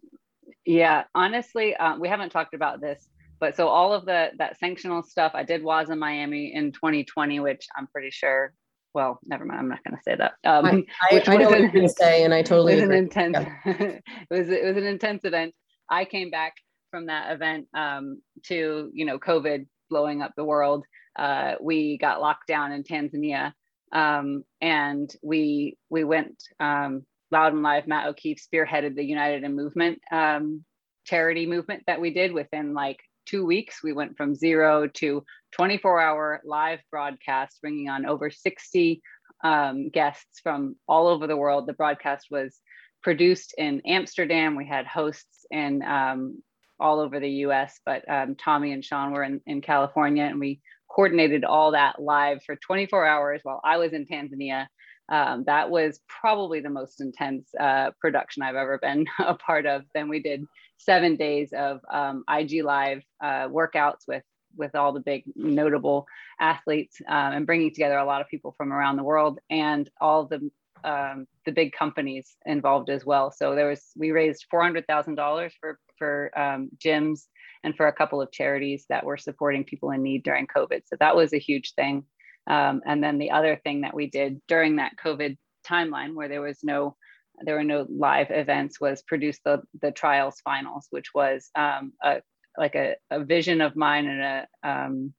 [0.65, 3.07] Yeah, honestly, uh, we haven't talked about this,
[3.39, 7.39] but so all of the that sanctional stuff, I did was in Miami in 2020,
[7.39, 8.53] which I'm pretty sure.
[8.93, 9.59] Well, never mind.
[9.59, 10.33] I'm not going to say that.
[10.43, 12.83] Um, I, I, I know what you're going to say, and I totally it was
[12.83, 12.97] agree.
[12.97, 13.55] An intense, yeah.
[13.65, 15.53] it was it was an intense event.
[15.89, 16.53] I came back
[16.91, 20.85] from that event um, to you know COVID blowing up the world.
[21.17, 23.53] Uh, we got locked down in Tanzania
[23.91, 27.87] um, and we we went um, loud and live.
[27.87, 30.63] Matt O'Keefe spearheaded the United in Movement um,
[31.05, 32.99] charity movement that we did within like
[33.29, 33.83] two weeks.
[33.83, 39.01] We went from zero to 24 hour live broadcast, bringing on over 60
[39.43, 41.67] um, guests from all over the world.
[41.67, 42.59] The broadcast was
[43.03, 44.55] produced in Amsterdam.
[44.55, 46.41] We had hosts in um,
[46.79, 50.61] all over the US, but um, Tommy and Sean were in, in California and we
[50.89, 54.67] coordinated all that live for 24 hours while I was in Tanzania.
[55.11, 59.83] Um, that was probably the most intense uh, production I've ever been a part of.
[59.93, 60.45] Then we did
[60.79, 64.23] seven days of um, IG Live uh, workouts with
[64.57, 66.07] with all the big notable
[66.39, 70.25] athletes um, and bringing together a lot of people from around the world and all
[70.25, 70.49] the
[70.83, 73.31] um, the big companies involved as well.
[73.31, 77.25] So there was we raised four hundred thousand dollars for for um, gyms
[77.63, 80.83] and for a couple of charities that were supporting people in need during COVID.
[80.85, 82.05] So that was a huge thing.
[82.47, 85.37] Um, and then the other thing that we did during that COVID
[85.67, 86.95] timeline, where there was no
[87.43, 92.21] there were no live events, was produce the the trials finals, which was um, a
[92.57, 95.13] like a, a vision of mine and a um,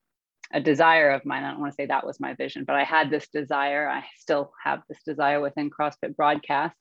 [0.53, 1.45] a desire of mine.
[1.45, 3.89] I don't want to say that was my vision, but I had this desire.
[3.89, 6.77] I still have this desire within CrossFit broadcasts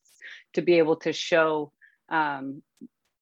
[0.53, 1.71] to be able to show
[2.09, 2.63] um,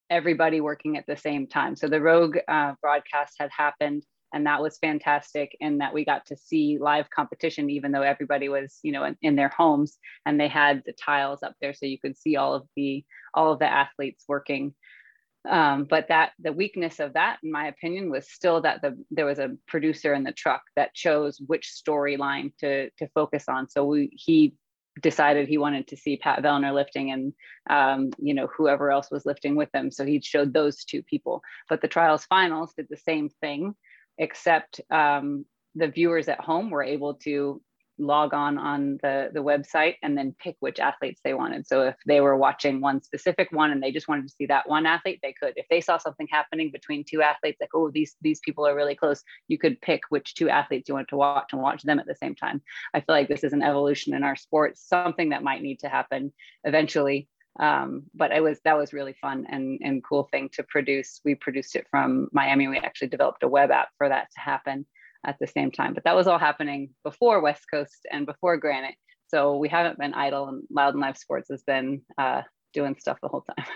[0.10, 1.75] everybody working at the same time.
[1.75, 4.03] So the Rogue uh, broadcast had happened,
[4.34, 5.56] and that was fantastic.
[5.62, 9.18] And that we got to see live competition, even though everybody was, you know, in,
[9.22, 12.54] in their homes, and they had the tiles up there, so you could see all
[12.54, 14.74] of the all of the athletes working
[15.50, 19.26] um, but that the weakness of that, in my opinion, was still that the there
[19.26, 23.70] was a producer in the truck that chose which storyline to to focus on.
[23.70, 24.56] So we, he
[25.02, 27.34] decided he wanted to see Pat Vellner lifting and
[27.70, 29.92] um, you know whoever else was lifting with him.
[29.92, 31.42] So he showed those two people.
[31.70, 33.74] But the trials finals did the same thing,
[34.17, 37.62] except um, the viewers at home were able to
[37.99, 41.65] log on on the the website and then pick which athletes they wanted.
[41.67, 44.69] So if they were watching one specific one and they just wanted to see that
[44.69, 45.53] one athlete they could.
[45.56, 48.95] If they saw something happening between two athletes like oh these these people are really
[48.95, 52.06] close you could pick which two athletes you wanted to watch and watch them at
[52.06, 52.62] the same time.
[52.93, 55.89] I feel like this is an evolution in our sport something that might need to
[55.89, 57.27] happen eventually
[57.60, 61.34] um, but it was that was really fun and and cool thing to produce we
[61.34, 64.86] produced it from miami we actually developed a web app for that to happen
[65.28, 65.93] at the same time.
[65.93, 68.96] But that was all happening before West Coast and before Granite.
[69.28, 72.43] So we haven't been idle, and Loud and Live Sports has been uh,
[72.74, 73.65] doing stuff the whole time.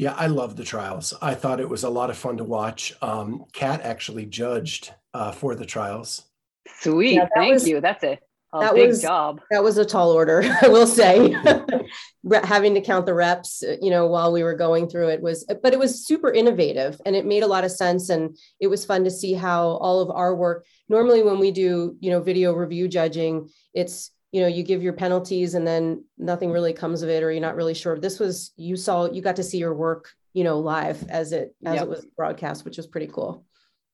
[0.00, 1.12] Yeah, I love the trials.
[1.20, 2.94] I thought it was a lot of fun to watch.
[3.02, 6.22] Um, Cat actually judged uh, for the trials.
[6.68, 7.80] Sweet, yeah, thank was, you.
[7.80, 8.20] That's it
[8.52, 9.40] a that big was, job.
[9.50, 11.36] That was a tall order, I will say.
[12.44, 15.72] Having to count the reps, you know, while we were going through it was, but
[15.72, 18.08] it was super innovative and it made a lot of sense.
[18.08, 20.64] And it was fun to see how all of our work.
[20.88, 24.92] Normally, when we do, you know, video review judging, it's you know you give your
[24.92, 28.52] penalties and then nothing really comes of it or you're not really sure this was
[28.56, 31.84] you saw you got to see your work you know live as it as yep.
[31.84, 33.44] it was broadcast which was pretty cool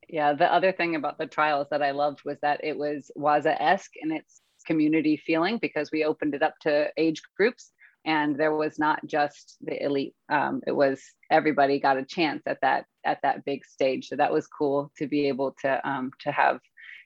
[0.08, 3.92] yeah the other thing about the trials that i loved was that it was waza-esque
[4.02, 7.72] in its community feeling because we opened it up to age groups
[8.04, 10.14] and there was not just the elite.
[10.30, 14.08] Um, it was everybody got a chance at that at that big stage.
[14.08, 16.60] So that was cool to be able to um, to have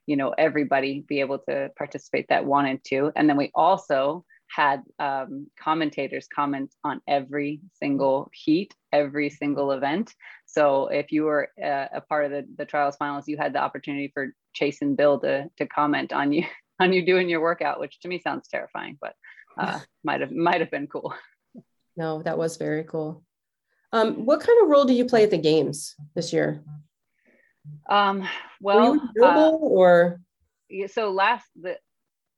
[0.06, 3.12] you know everybody be able to participate that wanted to.
[3.14, 10.14] And then we also had um, commentators comment on every single heat every single event.
[10.46, 13.58] So if you were uh, a part of the, the trials finals you had the
[13.58, 16.44] opportunity for chase and bill to, to comment on you
[16.80, 19.14] on you doing your workout, which to me sounds terrifying, but
[19.58, 21.14] uh, might have might have been cool.
[21.96, 23.24] No, that was very cool.
[23.92, 26.62] Um, what kind of role do you play at the games this year?
[27.88, 28.28] Um,
[28.60, 30.20] well, uh, or
[30.86, 31.78] so last the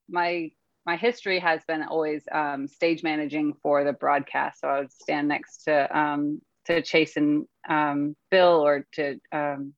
[0.08, 0.50] my
[0.86, 4.60] my history has been always um, stage managing for the broadcast.
[4.60, 9.74] So I would stand next to um, to Chase and um, Bill, or to um,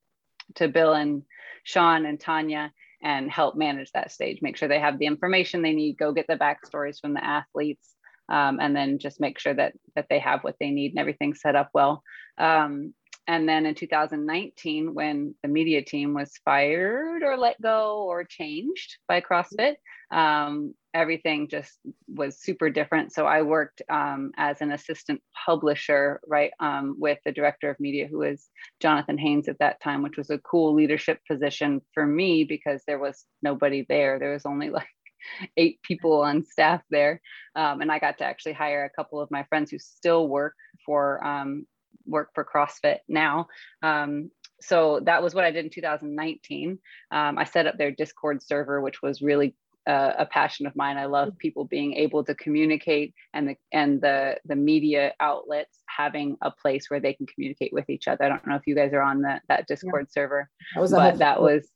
[0.56, 1.22] to Bill and
[1.64, 2.72] Sean and Tanya,
[3.02, 6.26] and help manage that stage, make sure they have the information they need, go get
[6.28, 7.94] the backstories from the athletes,
[8.28, 11.40] um, and then just make sure that that they have what they need and everything's
[11.40, 12.02] set up well.
[12.38, 12.94] Um,
[13.28, 18.96] and then in 2019, when the media team was fired or let go or changed
[19.06, 19.74] by CrossFit,
[20.10, 23.12] um, everything just was super different.
[23.12, 28.08] So I worked um, as an assistant publisher, right, um, with the director of media,
[28.08, 28.48] who was
[28.80, 32.98] Jonathan Haynes at that time, which was a cool leadership position for me because there
[32.98, 34.18] was nobody there.
[34.18, 34.88] There was only like
[35.56, 37.20] eight people on staff there.
[37.54, 40.54] Um, and I got to actually hire a couple of my friends who still work
[40.84, 41.66] for um,
[42.06, 43.48] work for CrossFit now.
[43.82, 44.30] Um,
[44.60, 46.78] so that was what I did in 2019.
[47.10, 50.96] Um, I set up their Discord server, which was really uh, a passion of mine.
[50.96, 51.38] I love mm.
[51.38, 56.88] people being able to communicate and the and the the media outlets having a place
[56.88, 58.24] where they can communicate with each other.
[58.24, 60.12] I don't know if you guys are on that that Discord yeah.
[60.12, 61.68] server, that was but that was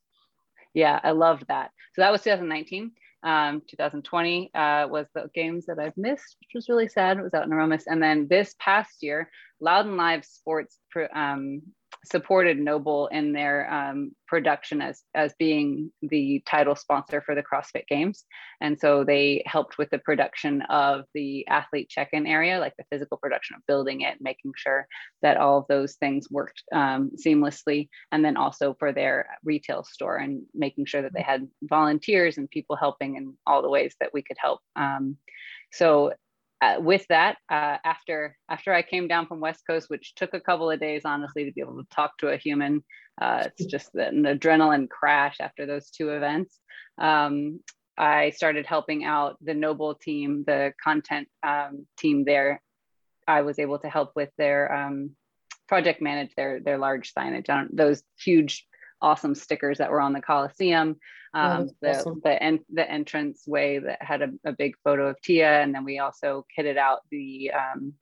[0.75, 1.71] yeah, I loved that.
[1.95, 2.93] So that was 2019.
[3.27, 7.19] Um, 2020 uh, was the games that I've missed, which was really sad.
[7.19, 7.85] It was out in Aromas.
[7.89, 9.29] And then this past year,
[9.61, 10.79] Loud and Live Sports
[11.13, 11.63] um,
[12.11, 17.87] supported NOBULL in their um, production as as being the title sponsor for the CrossFit
[17.89, 18.25] Games,
[18.61, 23.17] and so they helped with the production of the athlete check-in area, like the physical
[23.17, 24.87] production of building it, making sure
[25.23, 30.17] that all of those things worked um, seamlessly, and then also for their retail store
[30.17, 34.11] and making sure that they had volunteers and people helping in all the ways that
[34.13, 34.61] we could help.
[34.77, 35.17] Um,
[35.73, 36.13] so
[36.63, 40.41] uh, with that, uh, after after I came down from West Coast, which took a
[40.41, 42.83] couple of days, honestly, to be able to talk to a human,
[43.21, 46.59] uh, it's just an adrenaline crash after those two events.
[46.99, 47.61] Um,
[47.99, 52.63] I started helping out the NOBULL team, the content um, team there.
[53.27, 55.11] I was able to help with their um,
[55.69, 58.67] project manage their their large signage on those huge
[59.03, 60.97] awesome stickers that were on the Coliseum.
[61.37, 62.21] Oh, um, the awesome.
[62.25, 65.85] the, en- the entrance way that had a, a, big photo of Tia, and then
[65.85, 67.93] we also kitted out the um,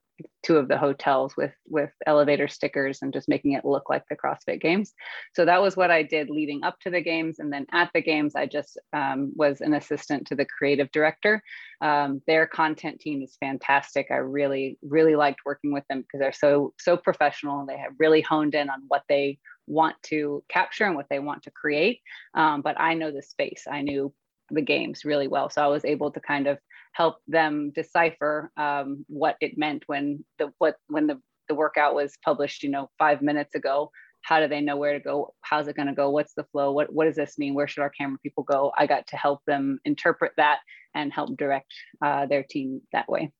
[0.43, 4.15] two of the hotels with with elevator stickers and just making it look like the
[4.15, 4.93] CrossFit Games.
[5.33, 8.01] So that was what I did leading up to the games, and then at the
[8.01, 11.41] games, I just um, was an assistant to the creative director.
[11.81, 14.07] Um, their content team is fantastic.
[14.11, 17.59] I really really liked working with them because they're so so professional.
[17.59, 21.19] And they have really honed in on what they want to capture and what they
[21.19, 22.01] want to create.
[22.33, 23.63] Um, but I know the space.
[23.69, 24.13] I knew
[24.51, 25.49] the games really well.
[25.49, 26.57] So I was able to kind of
[26.93, 31.19] help them decipher um, what it meant when the what when the,
[31.49, 33.91] the workout was published, you know, five minutes ago.
[34.21, 35.35] How do they know where to go?
[35.41, 36.09] How's it going to go?
[36.09, 36.71] What's the flow?
[36.71, 37.53] What what does this mean?
[37.53, 38.71] Where should our camera people go?
[38.77, 40.59] I got to help them interpret that
[40.95, 41.71] and help direct
[42.01, 43.31] uh, their team that way.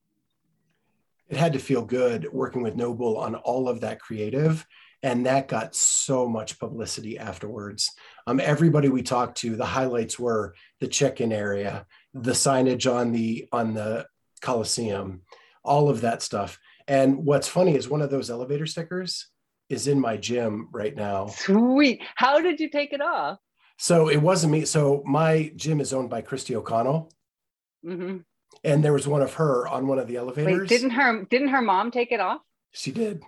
[1.27, 4.65] It had to feel good working with NOBULL on all of that creative
[5.03, 7.91] and that got so much publicity afterwards.
[8.27, 13.47] Um, everybody we talked to, the highlights were the check-in area, the signage on the
[13.51, 14.07] on the
[14.41, 15.21] Coliseum,
[15.63, 16.59] all of that stuff.
[16.87, 19.27] And what's funny is one of those elevator stickers
[19.69, 21.27] is in my gym right now.
[21.27, 22.01] Sweet.
[22.15, 23.39] How did you take it off?
[23.77, 24.65] So it wasn't me.
[24.65, 27.11] So my gym is owned by Christy O'Connell.
[27.85, 28.17] Mm-hmm.
[28.63, 30.61] And there was one of her on one of the elevators.
[30.61, 32.41] Wait, didn't her didn't her mom take it off?
[32.71, 33.21] She did.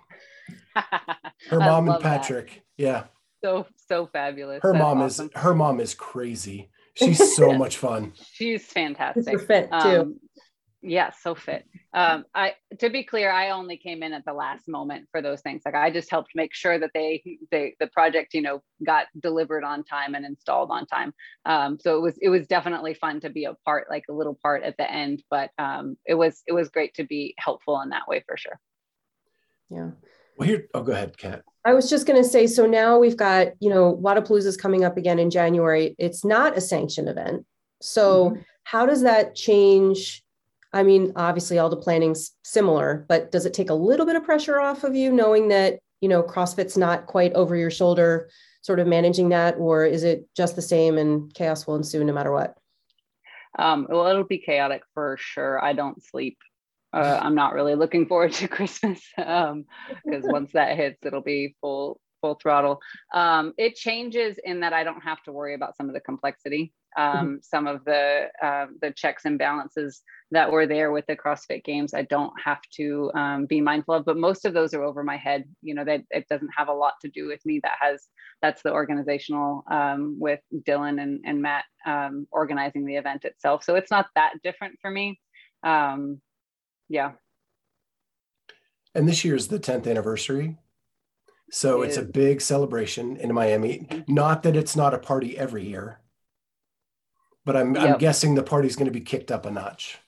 [1.50, 2.48] Her mom and Patrick.
[2.48, 2.62] That.
[2.76, 3.04] Yeah.
[3.44, 4.60] So so fabulous.
[4.62, 5.30] Her That's mom awesome.
[5.34, 6.70] is her mom is crazy.
[6.94, 8.12] She's so much fun.
[8.32, 9.24] She's fantastic.
[9.24, 9.76] Super fit too.
[9.76, 10.20] Um,
[10.80, 11.64] yeah, so fit.
[11.92, 15.40] Um, I to be clear, I only came in at the last moment for those
[15.40, 15.62] things.
[15.64, 19.64] Like I just helped make sure that they they the project, you know, got delivered
[19.64, 21.12] on time and installed on time.
[21.44, 24.38] Um, so it was it was definitely fun to be a part, like a little
[24.40, 25.22] part at the end.
[25.30, 28.60] But um, it was it was great to be helpful in that way for sure.
[29.70, 29.90] Yeah.
[30.38, 31.42] Well, here, oh, go ahead, Cat.
[31.64, 34.84] I was just going to say, so now we've got, you know, Wodapalooza is coming
[34.84, 35.96] up again in January.
[35.98, 37.44] It's not a sanctioned event.
[37.82, 38.42] So mm-hmm.
[38.62, 40.22] how does that change?
[40.72, 44.22] I mean, obviously all the planning's similar, but does it take a little bit of
[44.22, 48.30] pressure off of you knowing that, you know, CrossFit's not quite over your shoulder,
[48.62, 52.12] sort of managing that, or is it just the same and chaos will ensue no
[52.12, 52.56] matter what?
[53.58, 55.62] Um, well, it'll be chaotic for sure.
[55.62, 56.38] I don't sleep
[56.92, 59.64] uh, I'm not really looking forward to Christmas because um,
[60.04, 62.80] once that hits, it'll be full full throttle.
[63.14, 66.72] Um, it changes in that I don't have to worry about some of the complexity,
[66.96, 67.34] um, mm-hmm.
[67.42, 71.94] some of the uh, the checks and balances that were there with the CrossFit Games.
[71.94, 75.16] I don't have to um, be mindful of, but most of those are over my
[75.16, 75.44] head.
[75.62, 77.60] You know that it doesn't have a lot to do with me.
[77.62, 78.06] That has
[78.42, 83.62] that's the organizational um, with Dylan and and Matt um, organizing the event itself.
[83.62, 85.20] So it's not that different for me.
[85.62, 86.20] Um,
[86.88, 87.12] yeah.
[88.94, 90.56] And this year is the 10th anniversary.
[91.50, 92.04] So it it's is.
[92.04, 93.86] a big celebration in Miami.
[93.88, 94.12] Mm-hmm.
[94.12, 96.00] Not that it's not a party every year,
[97.44, 97.84] but I'm, yep.
[97.84, 99.98] I'm guessing the party's going to be kicked up a notch.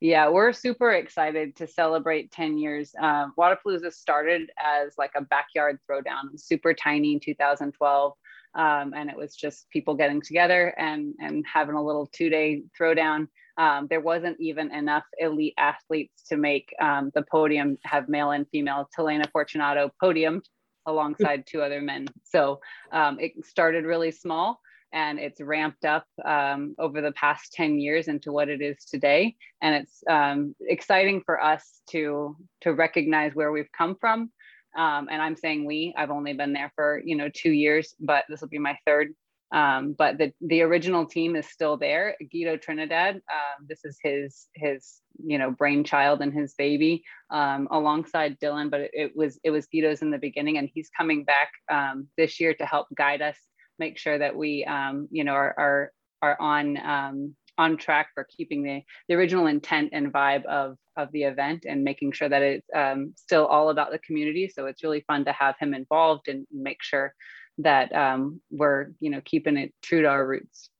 [0.00, 2.94] Yeah, we're super excited to celebrate 10 years.
[3.00, 8.12] Uh, Wodapalooza started as like a backyard throwdown, super tiny in 2012.
[8.54, 12.62] Um, and it was just people getting together and, and having a little two day
[12.78, 13.28] throwdown
[13.58, 18.46] um, there wasn't even enough elite athletes to make um, the podium have male and
[18.50, 18.88] female.
[18.96, 20.44] Talayna Fortunato podiumed
[20.86, 22.06] alongside two other men.
[22.24, 22.60] So
[22.92, 24.60] um, it started really small
[24.92, 29.36] and it's ramped up um, over the past 10 years into what it is today.
[29.60, 34.30] And it's um, exciting for us to, to recognize where we've come from.
[34.76, 38.24] Um, and I'm saying we, I've only been there for, you know, two years, but
[38.28, 39.08] this will be my third
[39.50, 42.16] um, but the the original team is still there.
[42.30, 48.38] Guido Trinidad, um, this is his his you know brainchild and his baby um, alongside
[48.40, 48.70] Dylan.
[48.70, 52.08] But it, it, was it was Guido's in the beginning, and he's coming back um,
[52.18, 53.36] this year to help guide us,
[53.78, 58.26] make sure that we um, you know are are, are on um, on track for
[58.36, 62.42] keeping the, the original intent and vibe of of the event and making sure that
[62.42, 62.66] it's
[63.14, 64.52] still all about the community.
[64.54, 67.14] So it's really fun to have him involved and make sure
[67.58, 70.70] that um, we're you know keeping it true to our roots.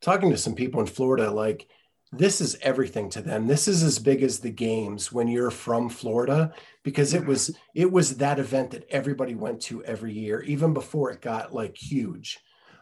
[0.00, 1.68] Talking to some people in Florida, like
[2.12, 3.46] this is everything to them.
[3.46, 7.90] This is as big as the games when you're from Florida because it was it
[7.90, 12.40] was that event that everybody went to every year, even before it got like huge.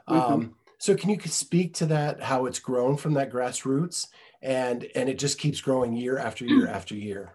[0.09, 0.33] Mm-hmm.
[0.33, 4.07] Um, so can you speak to that, how it's grown from that grassroots
[4.41, 7.33] and and it just keeps growing year after year after year?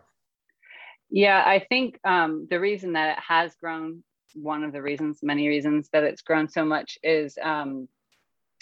[1.11, 4.03] Yeah, I think um, the reason that it has grown,
[4.35, 7.87] one of the reasons, many reasons that it's grown so much is um,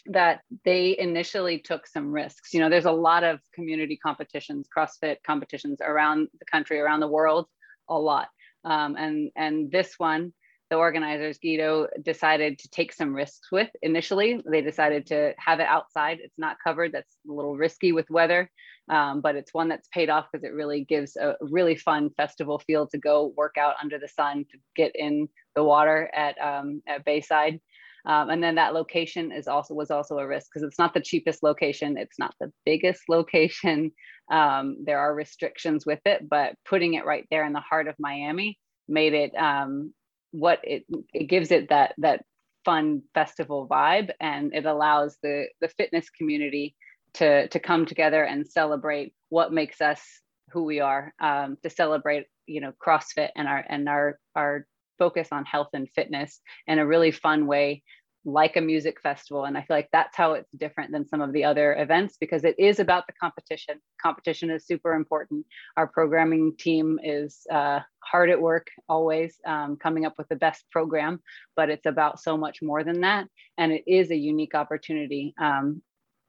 [0.07, 2.53] that they initially took some risks.
[2.53, 7.07] You know, there's a lot of community competitions, CrossFit competitions around the country, around the
[7.07, 7.47] world,
[7.89, 8.29] a lot.
[8.63, 10.33] Um, and and this one,
[10.71, 13.69] the organizers, Guido, decided to take some risks with.
[13.81, 16.19] Initially, they decided to have it outside.
[16.23, 16.93] It's not covered.
[16.93, 18.49] That's a little risky with weather,
[18.89, 22.57] um, but it's one that's paid off because it really gives a really fun festival
[22.57, 26.81] feel to go work out under the sun, to get in the water at um,
[26.87, 27.59] at Bayside.
[28.05, 31.01] Um, and then that location is also was also a risk because it's not the
[31.01, 31.97] cheapest location.
[31.97, 33.91] It's not the biggest location.
[34.31, 37.95] Um, there are restrictions with it, but putting it right there in the heart of
[37.99, 38.57] Miami
[38.87, 39.93] made it um,
[40.31, 42.23] what it it gives it that that
[42.65, 46.75] fun festival vibe, and it allows the the fitness community
[47.13, 50.01] to to come together and celebrate what makes us
[50.51, 51.13] who we are.
[51.19, 54.65] Um, to celebrate, you know, CrossFit and our and our our
[54.97, 57.81] focus on health and fitness in a really fun way
[58.23, 61.33] like a music festival and i feel like that's how it's different than some of
[61.33, 63.79] the other events because it is about the competition.
[64.01, 65.45] Competition is super important.
[65.77, 70.65] Our programming team is uh, hard at work always um, coming up with the best
[70.71, 71.19] program
[71.55, 75.81] but it's about so much more than that and it is a unique opportunity um,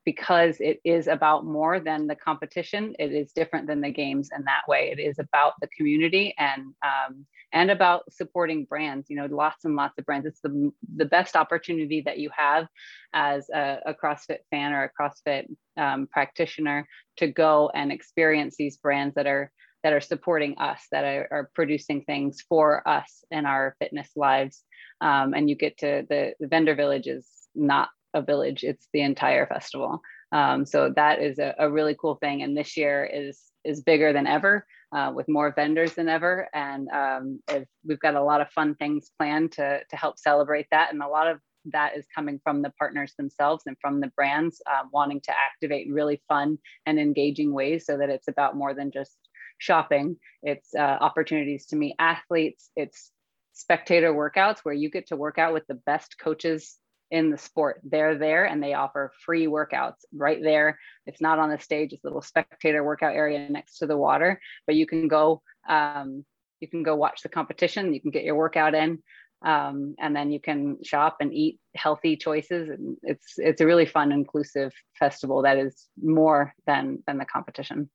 [0.05, 2.95] because it is about more than the competition.
[2.99, 4.91] It is different than the games in that way.
[4.91, 9.09] It is about the community and um, and about supporting brands.
[9.09, 10.27] You know, lots and lots of brands.
[10.27, 12.67] It's the the best opportunity that you have
[13.13, 15.47] as a, a CrossFit fan or a CrossFit
[15.77, 16.87] um, practitioner
[17.19, 21.51] to go and experience these brands that are that are supporting us, that are, are
[21.55, 24.63] producing things for us in our fitness lives.
[25.01, 29.03] Um, and you get to the, the vendor village is not a village it's the
[29.03, 30.01] entire festival.
[30.33, 32.43] Um, so that is a, a, really cool thing.
[32.43, 36.49] And this year is is bigger than ever uh, with more vendors than ever.
[36.55, 37.41] And um,
[37.85, 40.93] we've got a lot of fun things planned to to help celebrate that.
[40.93, 44.61] And a lot of that is coming from the partners themselves and from the brands
[44.67, 48.75] uh, wanting to activate in really fun and engaging ways so that it's about more
[48.75, 49.17] than just
[49.59, 50.17] shopping.
[50.43, 52.71] It's uh, opportunities to meet athletes.
[52.75, 53.11] It's
[53.53, 56.79] spectator workouts where you get to work out with the best coaches
[57.13, 57.81] in the sport.
[57.85, 60.79] They're there and they offer free workouts right there.
[61.07, 64.41] It's not on the stage, it's a little spectator workout area next to the water,
[64.67, 66.25] but you can go um,
[66.61, 69.03] you can go watch the competition, you can get your workout in.
[69.45, 73.87] Um, and then you can shop and eat healthy choices and it's it's a really
[73.87, 77.91] fun inclusive festival that is more than than the competition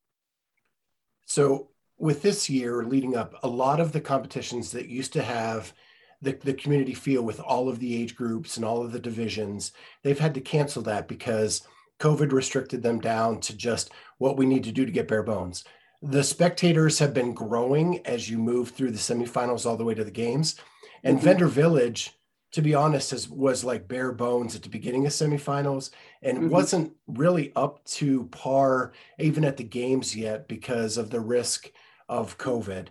[1.24, 5.72] so with this year leading up a lot of the competitions that used to have
[6.20, 9.72] the, the community feel with all of the age groups and all of the divisions.
[10.02, 11.62] They've had to cancel that because
[12.00, 15.64] COVID restricted them down to just what we need to do to get bare bones.
[16.02, 20.04] The spectators have been growing as you move through the semifinals all the way to
[20.04, 20.56] the games.
[21.02, 21.24] And mm-hmm.
[21.24, 22.16] Vendor Village,
[22.52, 25.90] to be honest, has, was like bare bones at the beginning of semifinals
[26.22, 26.48] and mm-hmm.
[26.50, 31.70] wasn't really up to par even at the games yet because of the risk
[32.08, 32.88] of COVID.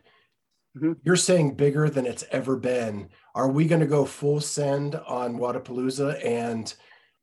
[0.78, 0.94] Mm-hmm.
[1.04, 3.10] You're saying bigger than it's ever been.
[3.34, 6.72] Are we going to go full send on Wodapalooza and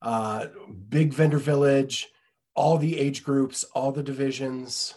[0.03, 0.47] uh,
[0.89, 2.09] big vendor village,
[2.57, 4.95] all the age groups, all the divisions?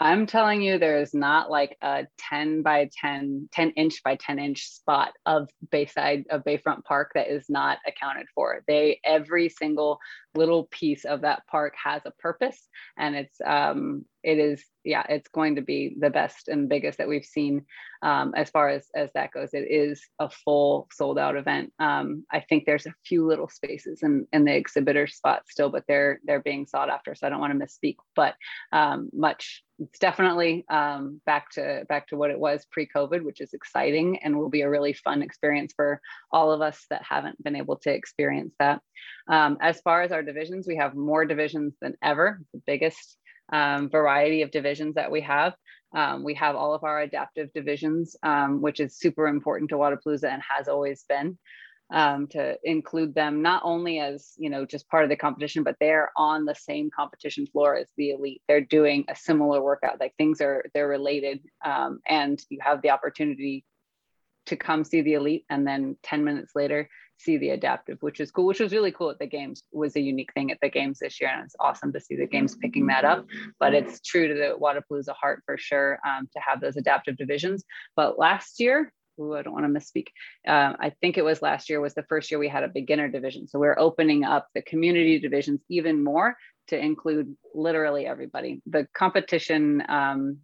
[0.00, 4.38] I'm telling you, there is not like a 10 by 10, 10 inch by 10
[4.38, 8.62] inch spot of Bayside, of Bayfront Park that is not accounted for.
[8.66, 9.98] They, every single
[10.34, 12.68] little piece of that park has a purpose
[12.98, 17.08] and it's, um, it is yeah it's going to be the best and biggest that
[17.08, 17.64] we've seen
[18.02, 19.50] um, as far as as that goes.
[19.52, 21.72] It is a full sold out event.
[21.78, 25.84] Um, i think there's a few little spaces in in the exhibitor spot still but
[25.86, 27.96] they're they're being sought after so i don't want to misspeak.
[28.16, 28.34] But
[28.72, 33.52] um, much it's definitely um, back to back to what it was pre-covid which is
[33.52, 37.56] exciting and will be a really fun experience for all of us that haven't been
[37.56, 38.80] able to experience that.
[39.28, 43.16] Um, as far as our divisions we have more divisions than ever the biggest
[43.52, 45.54] um, variety of divisions that we have.
[45.94, 50.24] Um, we have all of our adaptive divisions, um, which is super important to Wodapalooza
[50.32, 51.38] and has always been.
[51.92, 55.76] um, to include them not only as you know just part of the competition but
[55.80, 60.14] they're on the same competition floor as the elite they're doing a similar workout like
[60.16, 63.64] things are they're related um, and you have the opportunity
[64.46, 68.30] to come see the elite and then 10 minutes later see the adaptive which is
[68.30, 70.98] cool which was really cool at the games was a unique thing at the games
[70.98, 73.24] this year and it's awesome to see the games picking that up
[73.60, 77.64] but it's true to the Wodapalooza heart for sure um, to have those adaptive divisions
[77.96, 80.08] but last year Ooh, I don't want to misspeak.
[80.46, 83.08] Uh, I think it was last year was the first year we had a beginner
[83.08, 83.46] division.
[83.46, 86.36] So we're opening up the community divisions even more
[86.68, 88.60] to include literally everybody.
[88.66, 90.38] The competition um,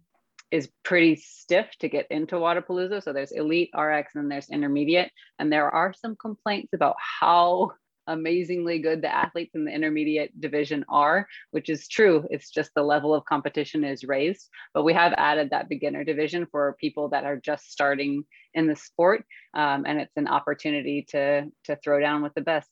[0.51, 3.03] is pretty stiff to get into Wodapalooza.
[3.03, 5.11] So there's elite, RX, and then there's intermediate.
[5.39, 7.71] And there are some complaints about how
[8.07, 12.25] amazingly good the athletes in the intermediate division are, which is true.
[12.29, 14.49] It's just the level of competition is raised.
[14.73, 18.75] But we have added that beginner division for people that are just starting in the
[18.75, 19.23] sport.
[19.53, 22.69] Um, and it's an opportunity to, to throw down with the best.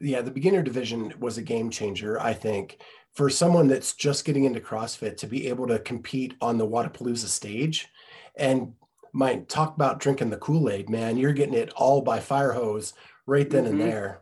[0.00, 2.80] Yeah, the beginner division was a game changer, I think,
[3.18, 7.26] for someone that's just getting into CrossFit to be able to compete on the Wodapalooza
[7.26, 7.88] stage
[8.36, 8.74] and
[9.12, 11.16] might talk about drinking the Kool-Aid, man.
[11.16, 12.94] You're getting it all by fire hose
[13.26, 13.72] right then mm-hmm.
[13.72, 14.20] and there.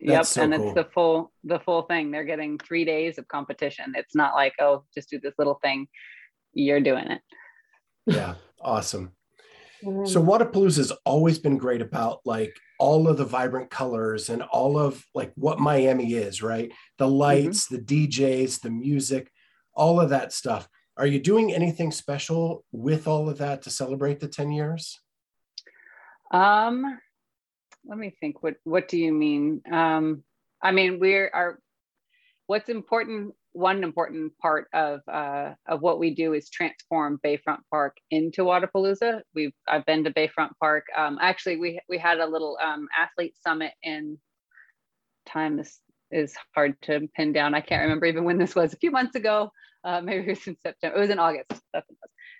[0.00, 0.66] yep, so and cool.
[0.68, 2.12] it's the full the full thing.
[2.12, 3.94] They're getting three days of competition.
[3.96, 5.88] It's not like oh, just do this little thing.
[6.52, 7.20] You're doing it.
[8.06, 9.06] Yeah, awesome.
[9.84, 10.04] Mm-hmm.
[10.06, 14.78] So Wodapalooza has always been great about like all of the vibrant colors and all
[14.78, 16.72] of like what Miami is, right?
[16.98, 17.14] The mm-hmm.
[17.14, 17.84] lights, mm-hmm.
[17.84, 19.30] the DJs, the music,
[19.74, 20.68] all of that stuff.
[20.96, 24.98] Are you doing anything special with all of that to celebrate the 10 years?
[26.32, 26.98] Um,
[27.86, 28.42] let me think.
[28.42, 29.62] What What do you mean?
[29.70, 30.24] Um,
[30.62, 31.58] I mean, we're our.
[32.46, 33.34] What's important?
[33.52, 39.22] One important part of uh, of what we do is transform Bayfront Park into Wodapalooza.
[39.34, 40.84] We've I've been to Bayfront Park.
[40.96, 44.18] Um, actually, we we had a little um, athlete summit in
[45.26, 45.80] time is
[46.10, 47.54] is hard to pin down.
[47.54, 48.72] I can't remember even when this was.
[48.72, 49.50] A few months ago,
[49.84, 50.96] uh, maybe it was in September.
[50.96, 51.52] It was in August.
[51.72, 51.90] That's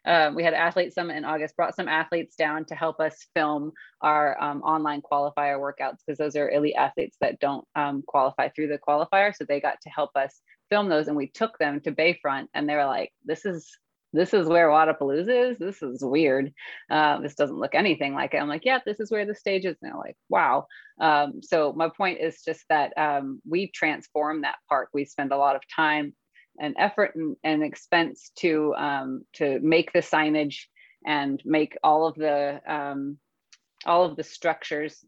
[0.04, 3.72] um, we had athlete summit in August, brought some athletes down to help us film
[4.00, 8.68] our um, online qualifier workouts because those are elite athletes that don't um, qualify through
[8.68, 9.34] the qualifier.
[9.34, 10.40] So they got to help us
[10.70, 13.68] film those and we took them to Bayfront and they were like, this is
[14.12, 15.58] this is where Wodapalooza is.
[15.58, 16.52] This is weird.
[16.90, 18.38] Uh, this doesn't look anything like it.
[18.38, 19.76] I'm like, yeah, this is where the stage is.
[19.82, 20.66] And they're like, wow.
[20.98, 24.88] Um, so my point is just that um, we transform that park.
[24.94, 26.14] We spend a lot of time
[26.58, 30.62] and effort and, and expense to um, to make the signage
[31.06, 33.18] and make all of the um,
[33.84, 35.04] all of the structures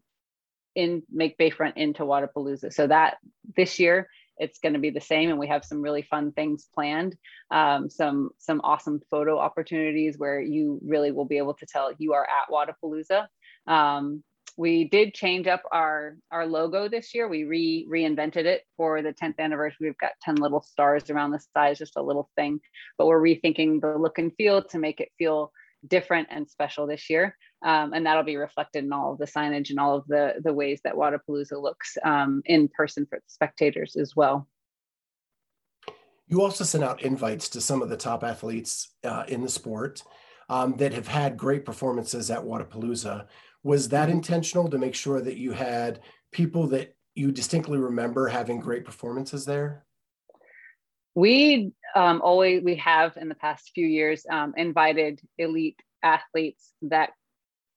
[0.75, 2.71] in make Bayfront into Wodapalooza.
[2.71, 3.17] So that
[3.57, 4.07] this year
[4.37, 7.15] it's going to be the same, and we have some really fun things planned.
[7.51, 12.13] Um, some some awesome photo opportunities where you really will be able to tell you
[12.13, 13.27] are at Wodapalooza.
[13.67, 14.23] Um,
[14.57, 17.27] we did change up our our logo this year.
[17.27, 19.87] We re reinvented it for the 10th anniversary.
[19.87, 22.59] We've got 10 little stars around the sides, just a little thing,
[22.97, 25.51] but we're rethinking the look and feel to make it feel
[25.87, 27.35] different and special this year.
[27.63, 30.53] Um, and that'll be reflected in all of the signage and all of the the
[30.53, 34.47] ways that Wodapalooza looks um, in person for spectators as well.
[36.27, 40.01] You also sent out invites to some of the top athletes uh, in the sport
[40.49, 43.27] um, that have had great performances at Wodapalooza.
[43.63, 45.99] Was that intentional to make sure that you had
[46.31, 49.85] people that you distinctly remember having great performances there?
[51.13, 57.11] We um, always we have in the past few years um, invited elite athletes that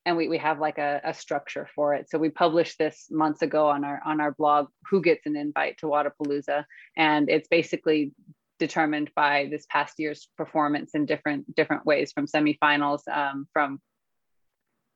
[0.07, 2.11] and we, we have like a, a, structure for it.
[2.11, 5.79] So we published this months ago on our on our blog who gets an invite
[5.79, 6.65] to Wodapalooza,
[6.97, 8.13] and it's basically
[8.59, 13.81] determined by this past year's performance in different different ways from semifinals, um, from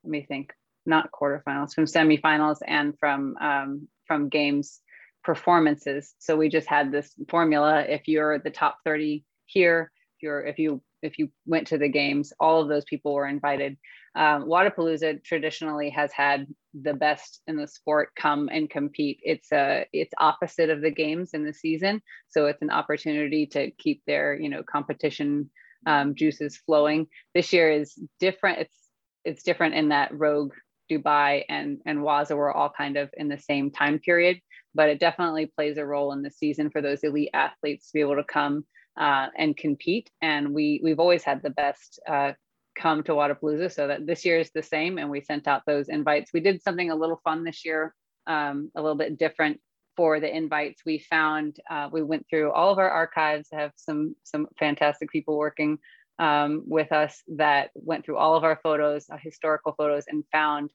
[0.05, 0.53] let me think
[0.87, 4.81] not quarterfinals, from semifinals and from um, from games
[5.25, 6.15] performances.
[6.19, 7.83] So we just had this formula.
[7.83, 11.89] If you're the top 30 here, if you're if you if you went to the
[11.89, 13.77] games, all of those people were invited.
[14.15, 19.21] Um, Wodapalooza traditionally has had the best in the sport come and compete.
[19.23, 23.71] It's a it's opposite of the games in the season, so it's an opportunity to
[23.73, 25.51] keep their you know competition
[25.87, 27.07] um, juices flowing.
[27.35, 28.61] This year is different.
[28.61, 28.77] It's
[29.25, 30.53] it's different in that Rogue
[30.91, 34.41] Dubai and, and Waza were all kind of in the same time period,
[34.75, 38.01] but it definitely plays a role in the season for those elite athletes to be
[38.01, 38.65] able to come
[38.99, 40.11] uh, and compete.
[40.21, 42.33] And we, we've always had the best uh,
[42.77, 43.73] come to Wodapalooza.
[43.73, 44.99] So that this year is the same.
[44.99, 46.33] And we sent out those invites.
[46.33, 47.95] We did something a little fun this year,
[48.27, 49.61] um, a little bit different
[49.97, 50.83] for the invites.
[50.85, 55.37] We found, uh, we went through all of our archives, have some, some fantastic people
[55.37, 55.79] working
[56.19, 60.71] um, with us that went through all of our photos, uh, historical photos, and found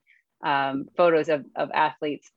[0.45, 2.29] um, photos of, of athletes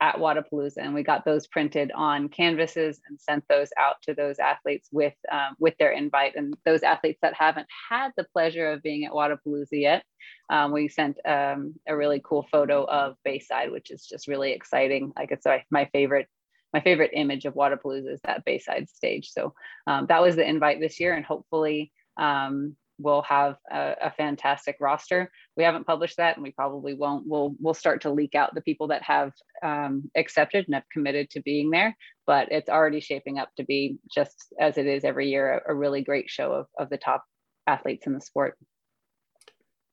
[0.00, 4.38] at Wodapalooza, and we got those printed on canvases and sent those out to those
[4.38, 6.36] athletes with um, with their invite.
[6.36, 10.04] And those athletes that haven't had the pleasure of being at Wodapalooza yet,
[10.50, 15.12] um, we sent um, a really cool photo of Bayside, which is just really exciting.
[15.16, 16.28] Like it's my favorite
[16.72, 19.30] my favorite image of Wodapalooza is that Bayside stage.
[19.30, 19.54] So
[19.86, 24.76] um, that was the invite this year, and hopefully um, we'll have a, a, fantastic
[24.80, 25.30] roster.
[25.56, 27.26] We haven't published that, and we probably won't.
[27.26, 29.32] We'll we'll start to leak out the people that have
[29.62, 31.96] um, accepted and have committed to being there.
[32.26, 35.74] But it's already shaping up to be just as it is every year, a, a
[35.74, 37.24] really great show of of the top
[37.66, 38.56] athletes in the sport.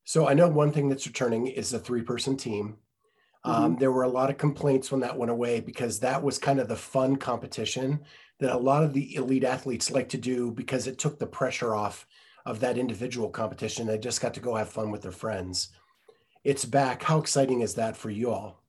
[0.04, 2.78] So I know one thing that's returning is a three-person team.
[3.44, 3.80] Um, mm-hmm.
[3.80, 6.68] There were a lot of complaints when that went away because that was kind of
[6.68, 8.02] the fun competition
[8.40, 11.76] that a lot of the elite athletes like to do because it took the pressure
[11.76, 12.06] off
[12.48, 13.86] of that individual competition.
[13.86, 15.68] They just got to go have fun with their friends.
[16.46, 17.04] It's back.
[17.04, 18.64] How exciting is that for you all?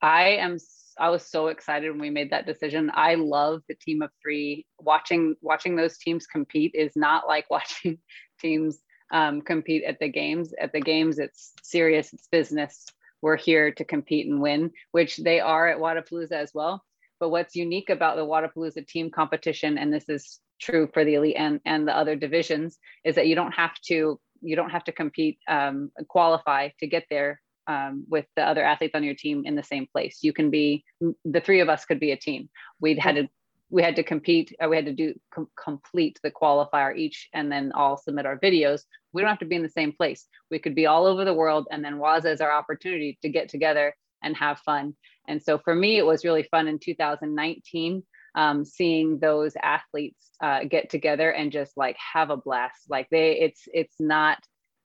[0.00, 0.56] I am
[0.98, 2.90] I was so excited when we made that decision.
[2.94, 4.64] I love the team of three.
[4.80, 7.98] Watching watching those teams compete is not like watching
[8.40, 8.78] teams
[9.12, 10.54] um, compete at the games.
[10.58, 12.86] At the games, it's serious, it's business.
[13.20, 16.82] We're here to compete and win, which they are at Wodapalooza as well.
[17.20, 21.36] But what's unique about the Wodapalooza team competition, and this is true for the elite
[21.38, 24.92] and, and the other divisions is that you don't have to you don't have to
[24.92, 29.54] compete um, qualify to get there um, with the other athletes on your team in
[29.54, 30.18] the same place.
[30.22, 30.84] You can be
[31.24, 32.48] the three of us could be a team.
[32.80, 33.28] We'd had to
[33.70, 37.52] we had to compete uh, we had to do com- complete the qualifier each and
[37.52, 38.82] then all submit our videos.
[39.12, 40.26] We don't have to be in the same place.
[40.50, 43.48] We could be all over the world and then waza is our opportunity to get
[43.48, 44.96] together and have fun.
[45.28, 48.02] And so for me it was really fun in 2019
[48.38, 52.88] um, seeing those athletes uh, get together and just like have a blast.
[52.88, 54.38] Like they, it's it's not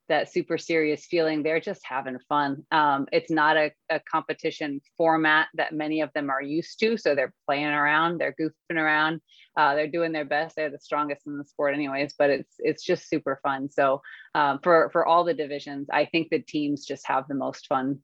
[0.09, 1.43] that super serious feeling.
[1.43, 2.65] They're just having fun.
[2.71, 6.97] Um, it's not a, a, competition format that many of them are used to.
[6.97, 9.21] So they're playing around, they're goofing around,
[9.55, 10.55] uh, they're doing their best.
[10.55, 12.15] They're the strongest in the sport, anyways.
[12.17, 13.69] But it's it's just super fun.
[13.69, 14.01] So
[14.33, 17.99] um, for for all the divisions, I think the teams just have the most fun.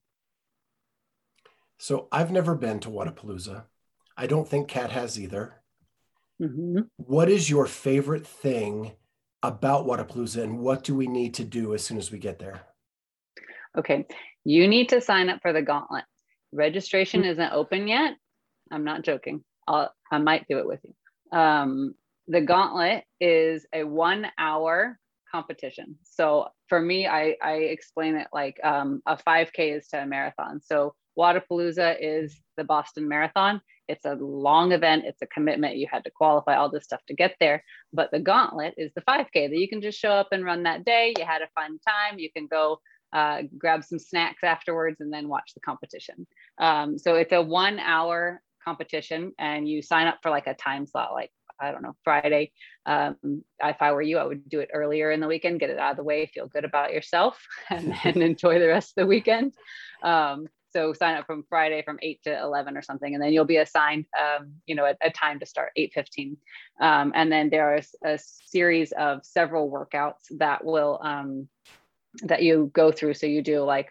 [1.79, 3.63] So I've never been to Wodapalooza.
[4.19, 5.53] I don't think Cat has either.
[6.41, 6.81] Mm-hmm.
[6.97, 8.91] What is your favorite thing
[9.41, 12.63] about Wodapalooza and what do we need to do as soon as we get there?
[13.77, 14.05] Okay,
[14.43, 16.03] you need to sign up for the gauntlet.
[16.51, 17.29] Registration mm-hmm.
[17.29, 18.15] isn't open yet.
[18.69, 19.41] I'm not joking.
[19.69, 21.39] I'll, I might do it with you.
[21.39, 21.95] Um,
[22.27, 24.99] the gauntlet is a one hour
[25.31, 25.95] competition.
[26.03, 30.59] So for me, I, I explain it like um, a 5K is to a marathon.
[30.61, 33.61] So Wodapalooza is the Boston Marathon.
[33.89, 35.77] It's a long event, it's a commitment.
[35.77, 37.63] You had to qualify all this stuff to get there.
[37.91, 40.85] But the gauntlet is the 5K that you can just show up and run that
[40.85, 41.13] day.
[41.17, 42.19] You had a fun time.
[42.19, 42.79] You can go
[43.11, 46.27] uh, grab some snacks afterwards and then watch the competition.
[46.59, 50.85] Um, so it's a one hour competition and you sign up for like a time
[50.85, 52.51] slot, like I don't know, Friday.
[52.85, 55.77] Um, if I were you, I would do it earlier in the weekend, get it
[55.77, 59.07] out of the way, feel good about yourself, and then enjoy the rest of the
[59.07, 59.53] weekend.
[60.03, 63.45] Um, so sign up from Friday from 8 to 11 or something, and then you'll
[63.45, 66.37] be assigned, um, you know, a, a, time to start 8:15.
[66.79, 71.47] Um, and then there is a series of several workouts that will um,
[72.23, 73.15] that you go through.
[73.15, 73.89] So you do like,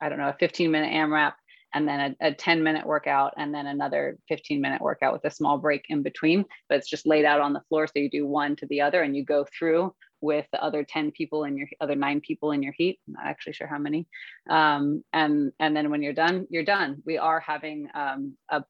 [0.00, 1.34] I don't know, a 15 minute AMRAP,
[1.74, 5.30] and then a, a 10 minute workout, and then another 15 minute workout with a
[5.30, 6.44] small break in between.
[6.68, 9.02] But it's just laid out on the floor, so you do one to the other,
[9.02, 12.62] and you go through with the other 10 people in your other nine people in
[12.62, 14.06] your heat i'm not actually sure how many
[14.50, 17.02] um, and and then when you're done you're done.
[17.04, 18.64] We are having um, a,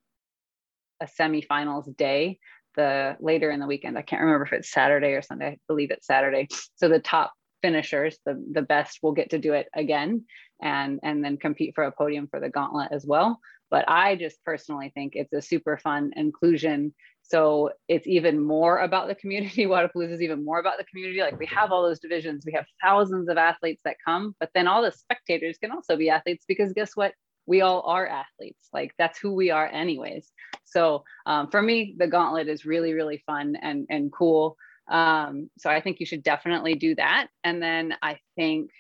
[1.01, 2.39] a semifinals day
[2.77, 3.99] the later in the weekend.
[3.99, 5.47] I can't remember if it's saturday or sunday.
[5.47, 6.49] I believe it's saturday.
[6.77, 7.33] So the top
[7.63, 10.25] finishers the the best will get to do it again
[10.63, 13.41] and and then compete for a podium for the gauntlet as well.
[13.71, 16.95] But i just personally think it's a super fun inclusion
[17.29, 19.67] so it's even more about the community.
[19.67, 21.21] Wodapalooza is even more about the community.
[21.21, 24.67] Like we have all those divisions, we have thousands of athletes that come, but then
[24.67, 27.13] all the spectators can also be athletes because guess what?
[27.47, 28.69] We all are athletes.
[28.73, 30.31] Like that's who we are, anyways.
[30.65, 34.57] So um, for me, the gauntlet is really, really fun and and cool.
[34.89, 37.29] Um, so I think you should definitely do that.
[37.45, 38.71] And then I think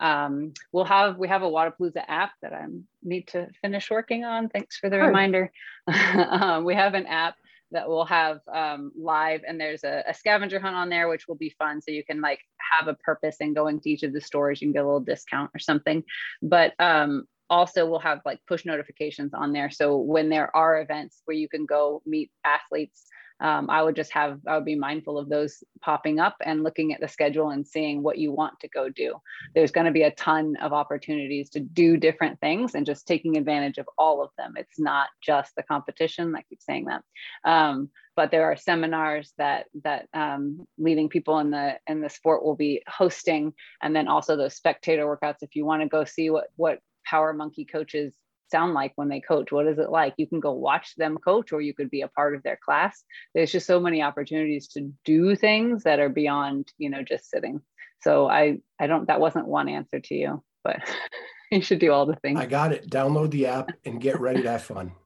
[0.00, 2.66] um, we'll have we have a Wodapalooza app that I
[3.02, 4.48] need to finish working on.
[4.48, 5.06] Thanks for the sure.
[5.06, 5.52] reminder.
[5.86, 7.36] um, we have an app
[7.72, 11.36] that we'll have um, live and there's a, a, scavenger hunt on there which will
[11.36, 11.80] be fun.
[11.80, 12.40] So you can like
[12.78, 14.60] have a purpose in going to each of the stores.
[14.60, 16.02] You can get a little discount or something.
[16.42, 19.70] But um, also we'll have like push notifications on there.
[19.70, 23.06] So when there are events where you can go meet athletes
[23.40, 26.92] um, I would just have, I would be mindful of those popping up and looking
[26.92, 29.14] at the schedule and seeing what you want to go do.
[29.54, 33.36] There's going to be a ton of opportunities to do different things and just taking
[33.36, 34.54] advantage of all of them.
[34.56, 36.34] It's not just the competition.
[36.36, 37.02] I keep saying that.
[37.44, 42.44] Um, but there are seminars that that um, leading people in the in the sport
[42.44, 45.42] will be hosting, and then also those spectator workouts.
[45.42, 48.14] If you want to go see what what Power Monkey coaches
[48.50, 49.52] sound like when they coach?
[49.52, 50.14] What is it like?
[50.16, 53.02] You can go watch them coach, or you could be a part of their class.
[53.34, 57.60] There's just so many opportunities to do things that are beyond, you know, just sitting.
[58.02, 59.06] So I, I don't.
[59.08, 60.78] That wasn't one answer to you, but
[61.50, 62.40] you should do all the things.
[62.40, 62.88] I got it.
[62.90, 64.92] Download the app and get ready to have fun.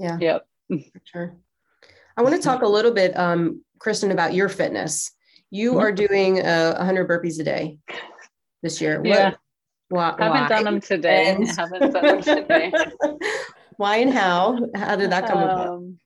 [0.00, 0.16] Yeah.
[0.20, 0.46] Yep.
[1.02, 1.34] Sure.
[2.16, 5.10] I want to talk a little bit, um, Kristen, about your fitness.
[5.50, 5.80] You Mm-hmm.
[5.80, 7.78] are doing uh, 100 burpees a day
[8.62, 9.02] this year.
[9.04, 9.34] Yeah.
[9.88, 11.30] Why, Haven't done them today.
[11.30, 12.72] And- Haven't done them today.
[13.76, 14.58] why and how?
[14.74, 15.68] How did that come about?
[15.68, 15.98] Um,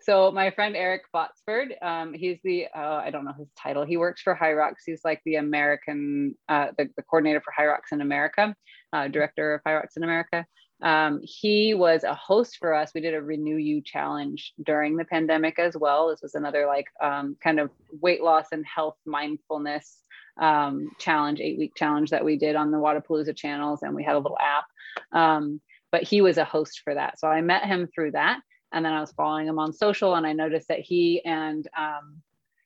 [0.00, 3.84] so my friend Eric Botsford, um, he's the uh, I don't know his title.
[3.84, 4.74] He works for HYROX.
[4.84, 8.54] He's like the American, uh, the, the coordinator for HYROX in America,
[8.92, 10.44] uh, director of HYROX in America.
[10.82, 12.90] Um, he was a host for us.
[12.92, 16.08] We did a Renew You challenge during the pandemic as well.
[16.08, 17.70] This was another like um, kind of
[18.00, 19.98] weight loss and health mindfulness
[20.40, 24.14] um, challenge, eight week challenge that we did on the Wodapalooza channels, and we had
[24.14, 24.64] a little app.
[25.12, 25.60] Um,
[25.90, 28.40] but he was a host for that, so I met him through that
[28.72, 32.22] and then I was following him on social, and I noticed that he and um,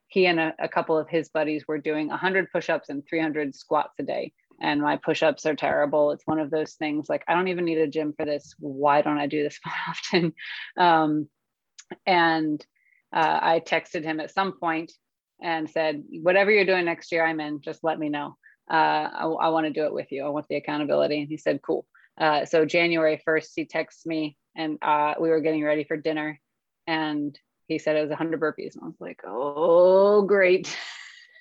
[0.07, 3.95] he and a, a, couple of his buddies were doing 100 push-ups and 300 squats
[3.99, 4.33] a day.
[4.61, 6.13] And my push-ups are terrible.
[6.13, 8.55] It's one of those things like I don't even need a gym for this.
[8.59, 10.33] Why don't I do this more often?
[10.77, 11.29] Um,
[12.07, 12.65] and
[13.13, 14.93] uh, I texted him at some point
[15.43, 17.61] and said, "Whatever you're doing next year, I'm in.
[17.61, 18.37] Just let me know.
[18.71, 20.25] Uh, I, I want to do it with you.
[20.25, 21.87] I want the accountability." And he said, "Cool."
[22.19, 26.41] Uh, so January 1st, he texts me and uh, we were getting ready for dinner
[26.87, 30.77] and he said it was 100 burpees and i was like oh great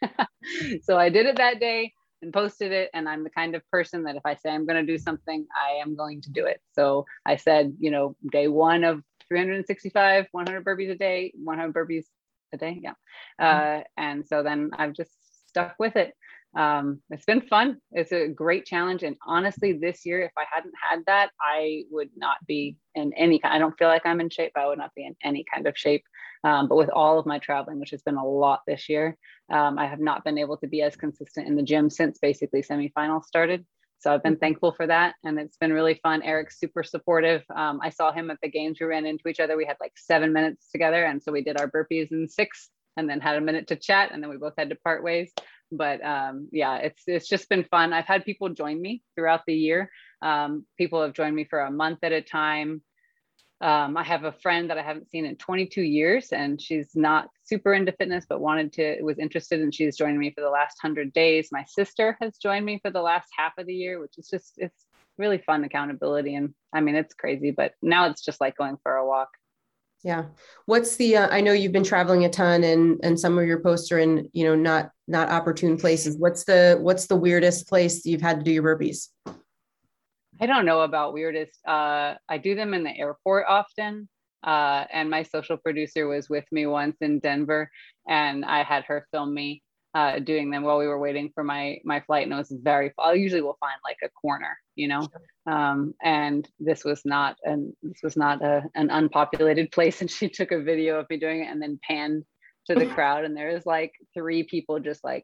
[0.82, 4.04] so i did it that day and posted it and i'm the kind of person
[4.04, 6.62] that if i say i'm going to do something i am going to do it
[6.74, 12.06] so i said you know day one of 365 100 burpees a day 100 burpees
[12.56, 12.94] a day yeah
[13.40, 15.12] uh, and so then i've just
[15.48, 16.14] stuck with it
[16.56, 17.78] um, it's been fun.
[17.92, 19.04] It's a great challenge.
[19.04, 23.40] And honestly, this year, if I hadn't had that, I would not be in any
[23.40, 24.54] kind, I don't feel like I'm in shape.
[24.56, 26.04] I would not be in any kind of shape.
[26.46, 29.18] Um, but with all of my traveling, which has been a lot this year,
[29.52, 32.62] um, I have not been able to be as consistent in the gym since basically
[32.62, 33.66] semifinals started.
[34.00, 35.16] So I've been thankful for that.
[35.24, 36.22] And it's been really fun.
[36.22, 37.44] Eric's super supportive.
[37.56, 38.78] Um, I saw him at the games.
[38.80, 39.58] We ran into each other.
[39.58, 41.06] We had like seven minutes together.
[41.06, 44.12] And so we did our burpees in six and then had a minute to chat.
[44.12, 45.32] And then we both had to part ways
[45.72, 47.94] but um, yeah, it's it's just been fun.
[47.94, 49.92] I've had people join me throughout the year.
[50.22, 52.82] Um, people have joined me for a month at a time.
[53.66, 57.30] Um, I have a friend that I haven't seen in 22 years, and she's not
[57.46, 60.78] super into fitness, but wanted to was interested, and she's joined me for the last
[60.80, 61.50] hundred days.
[61.52, 64.54] My sister has joined me for the last half of the year, which is just
[64.58, 64.86] it's
[65.18, 66.36] really fun accountability.
[66.36, 69.30] And I mean, it's crazy, but now it's just like going for a walk.
[70.04, 70.26] Yeah.
[70.68, 73.62] What's the, uh, I know you've been traveling a ton and, and some of your
[73.62, 76.18] posts are in, you know, not, not opportune places.
[76.18, 79.08] What's the, what's the weirdest place you've had to do your burpees?
[80.40, 81.60] I don't know about weirdest.
[81.68, 84.10] Uh, I do them in the airport often.
[84.44, 87.68] Uh, and my social producer was with me once in Denver
[88.08, 89.64] and I had her film me
[89.96, 92.92] uh, doing them while we were waiting for my my flight, and it was very.
[93.00, 95.08] I usually will find like a corner, you know,
[95.48, 100.28] um, and this was not and this was not a, an unpopulated place, and she
[100.28, 102.26] took a video of me doing it and then panned
[102.68, 105.24] to the crowd, and there was like three people just like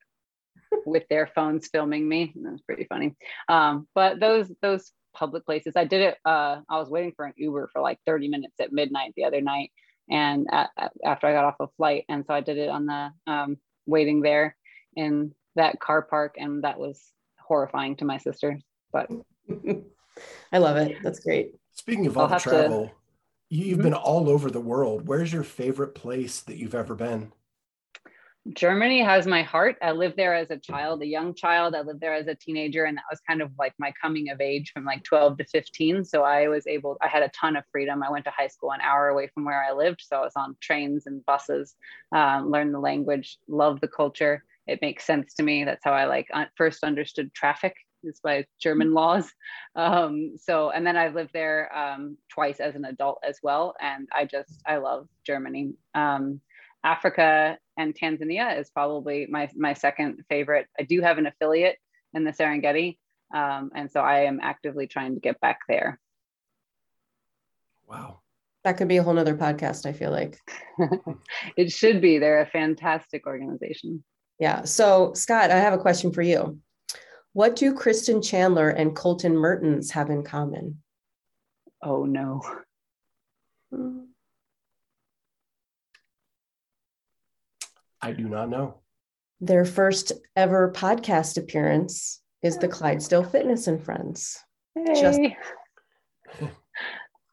[0.85, 2.31] with their phones filming me.
[2.41, 3.13] That was pretty funny.
[3.49, 6.17] Um, but those those public places, I did it.
[6.25, 9.41] Uh, I was waiting for an Uber for like 30 minutes at midnight the other
[9.41, 9.71] night,
[10.09, 12.85] and at, at, after I got off a flight, and so I did it on
[12.85, 14.55] the um, waiting there
[14.95, 18.57] in that car park and that was horrifying to my sister
[18.91, 19.09] but
[20.51, 22.91] i love it that's great speaking of all the travel to...
[23.49, 23.83] you've mm-hmm.
[23.83, 27.31] been all over the world where's your favorite place that you've ever been
[28.53, 32.01] germany has my heart i lived there as a child a young child i lived
[32.01, 34.83] there as a teenager and that was kind of like my coming of age from
[34.83, 38.09] like 12 to 15 so i was able i had a ton of freedom i
[38.09, 40.55] went to high school an hour away from where i lived so i was on
[40.59, 41.75] trains and buses
[42.15, 45.63] um, learned the language loved the culture it makes sense to me.
[45.63, 49.31] That's how I like first understood traffic is by German laws.
[49.75, 53.75] Um, so, and then I've lived there um, twice as an adult as well.
[53.79, 55.73] And I just, I love Germany.
[55.93, 56.41] Um,
[56.83, 60.67] Africa and Tanzania is probably my, my second favorite.
[60.79, 61.77] I do have an affiliate
[62.13, 62.97] in the Serengeti.
[63.33, 65.99] Um, and so I am actively trying to get back there.
[67.87, 68.19] Wow.
[68.63, 70.37] That could be a whole nother podcast, I feel like.
[71.57, 72.19] it should be.
[72.19, 74.03] They're a fantastic organization.
[74.39, 74.63] Yeah.
[74.63, 76.59] So, Scott, I have a question for you.
[77.33, 80.81] What do Kristen Chandler and Colton Mertens have in common?
[81.81, 82.41] Oh, no.
[88.01, 88.79] I do not know.
[89.39, 94.37] Their first ever podcast appearance is the Clydesdale Fitness and Friends.
[94.75, 95.01] Hey.
[95.01, 95.19] Just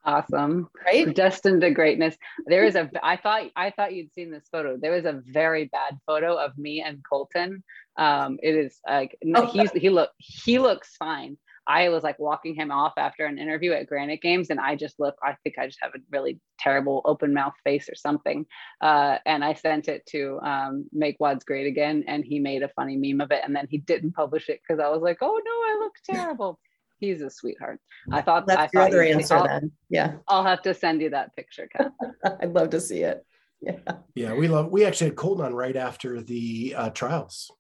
[0.05, 0.69] awesome.
[0.85, 1.15] Right?
[1.15, 2.17] Destined to greatness.
[2.47, 4.77] There is a i thought i thought you'd seen this photo.
[4.77, 7.63] There was a very bad photo of me and colton.
[7.97, 11.39] Um it is like oh, he's he look he looks fine
[11.69, 14.99] i was like walking him off after an interview at granite games and i just
[14.99, 18.45] look i think i just have a really terrible open mouth face or something
[18.81, 22.69] uh, and i sent it to um, make WODs great again and he made a
[22.71, 25.41] funny meme of it and then he didn't publish it because i was like oh
[25.45, 26.59] no i look terrible
[26.99, 27.81] he's a sweetheart.
[28.11, 29.73] I thought that's I your thought other answer I'll, then.
[29.89, 30.15] Yeah.
[30.27, 31.93] I'll have to send you that picture, Cat.
[32.41, 33.25] I'd love to see it.
[33.61, 33.79] Yeah.
[34.15, 37.51] Yeah, we love we actually had Colton on right after the uh, trials.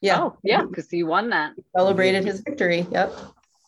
[0.00, 0.22] Yeah.
[0.22, 1.52] Oh, yeah, because he won that.
[1.56, 2.86] He celebrated his victory.
[2.90, 3.12] Yep.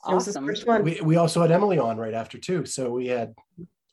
[0.04, 0.14] Awesome.
[0.14, 0.82] Was his first one.
[0.82, 2.64] We, we also had Emily on right after too.
[2.64, 3.34] So we had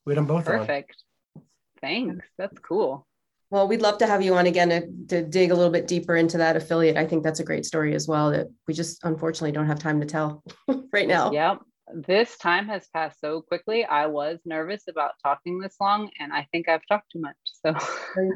[0.06, 0.96] we had them both Perfect.
[1.36, 1.44] On.
[1.82, 2.26] Thanks.
[2.38, 3.06] That's cool.
[3.52, 6.16] Well, we'd love to have you on again to, to, dig a little bit deeper
[6.16, 6.98] into that affiliate.
[6.98, 10.00] I think that's a great story as well that we just unfortunately don't have time
[10.02, 10.44] to tell
[10.94, 11.32] right now.
[11.32, 11.60] Yep.
[11.96, 13.86] This time has passed so quickly.
[13.86, 17.36] I was nervous about talking this long, and I think I've talked too much.
[17.66, 17.76] So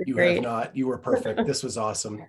[0.06, 0.36] you great.
[0.36, 0.76] have not.
[0.76, 1.46] You were perfect.
[1.46, 2.24] This was awesome.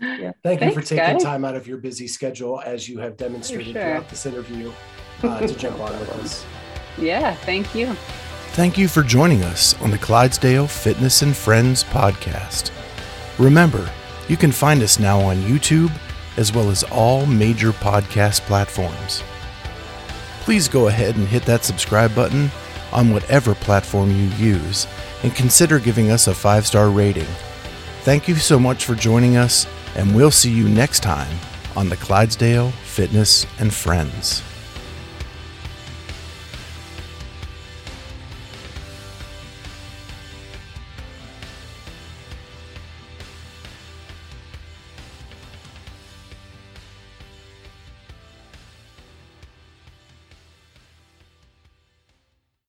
[0.00, 0.32] Yeah.
[0.42, 1.22] Thank Thanks, you for taking guys.
[1.22, 3.82] time out of your busy schedule, as you have demonstrated sure.
[3.82, 4.72] throughout this interview,
[5.22, 6.44] uh, to jump on with us.
[6.96, 7.94] Yeah, thank you.
[8.52, 12.72] Thank you for joining us on the Clydesdale Fitness and Friends podcast.
[13.38, 13.88] Remember,
[14.28, 15.92] you can find us now on YouTube
[16.36, 19.22] as well as all major podcast platforms.
[20.40, 22.50] Please go ahead and hit that subscribe button
[22.92, 24.86] on whatever platform you use
[25.22, 27.26] and consider giving us a five star rating.
[28.02, 29.66] Thank you so much for joining us,
[29.98, 31.36] and we'll see you next time
[31.76, 34.47] on the Clydesdale Fitness and Friends.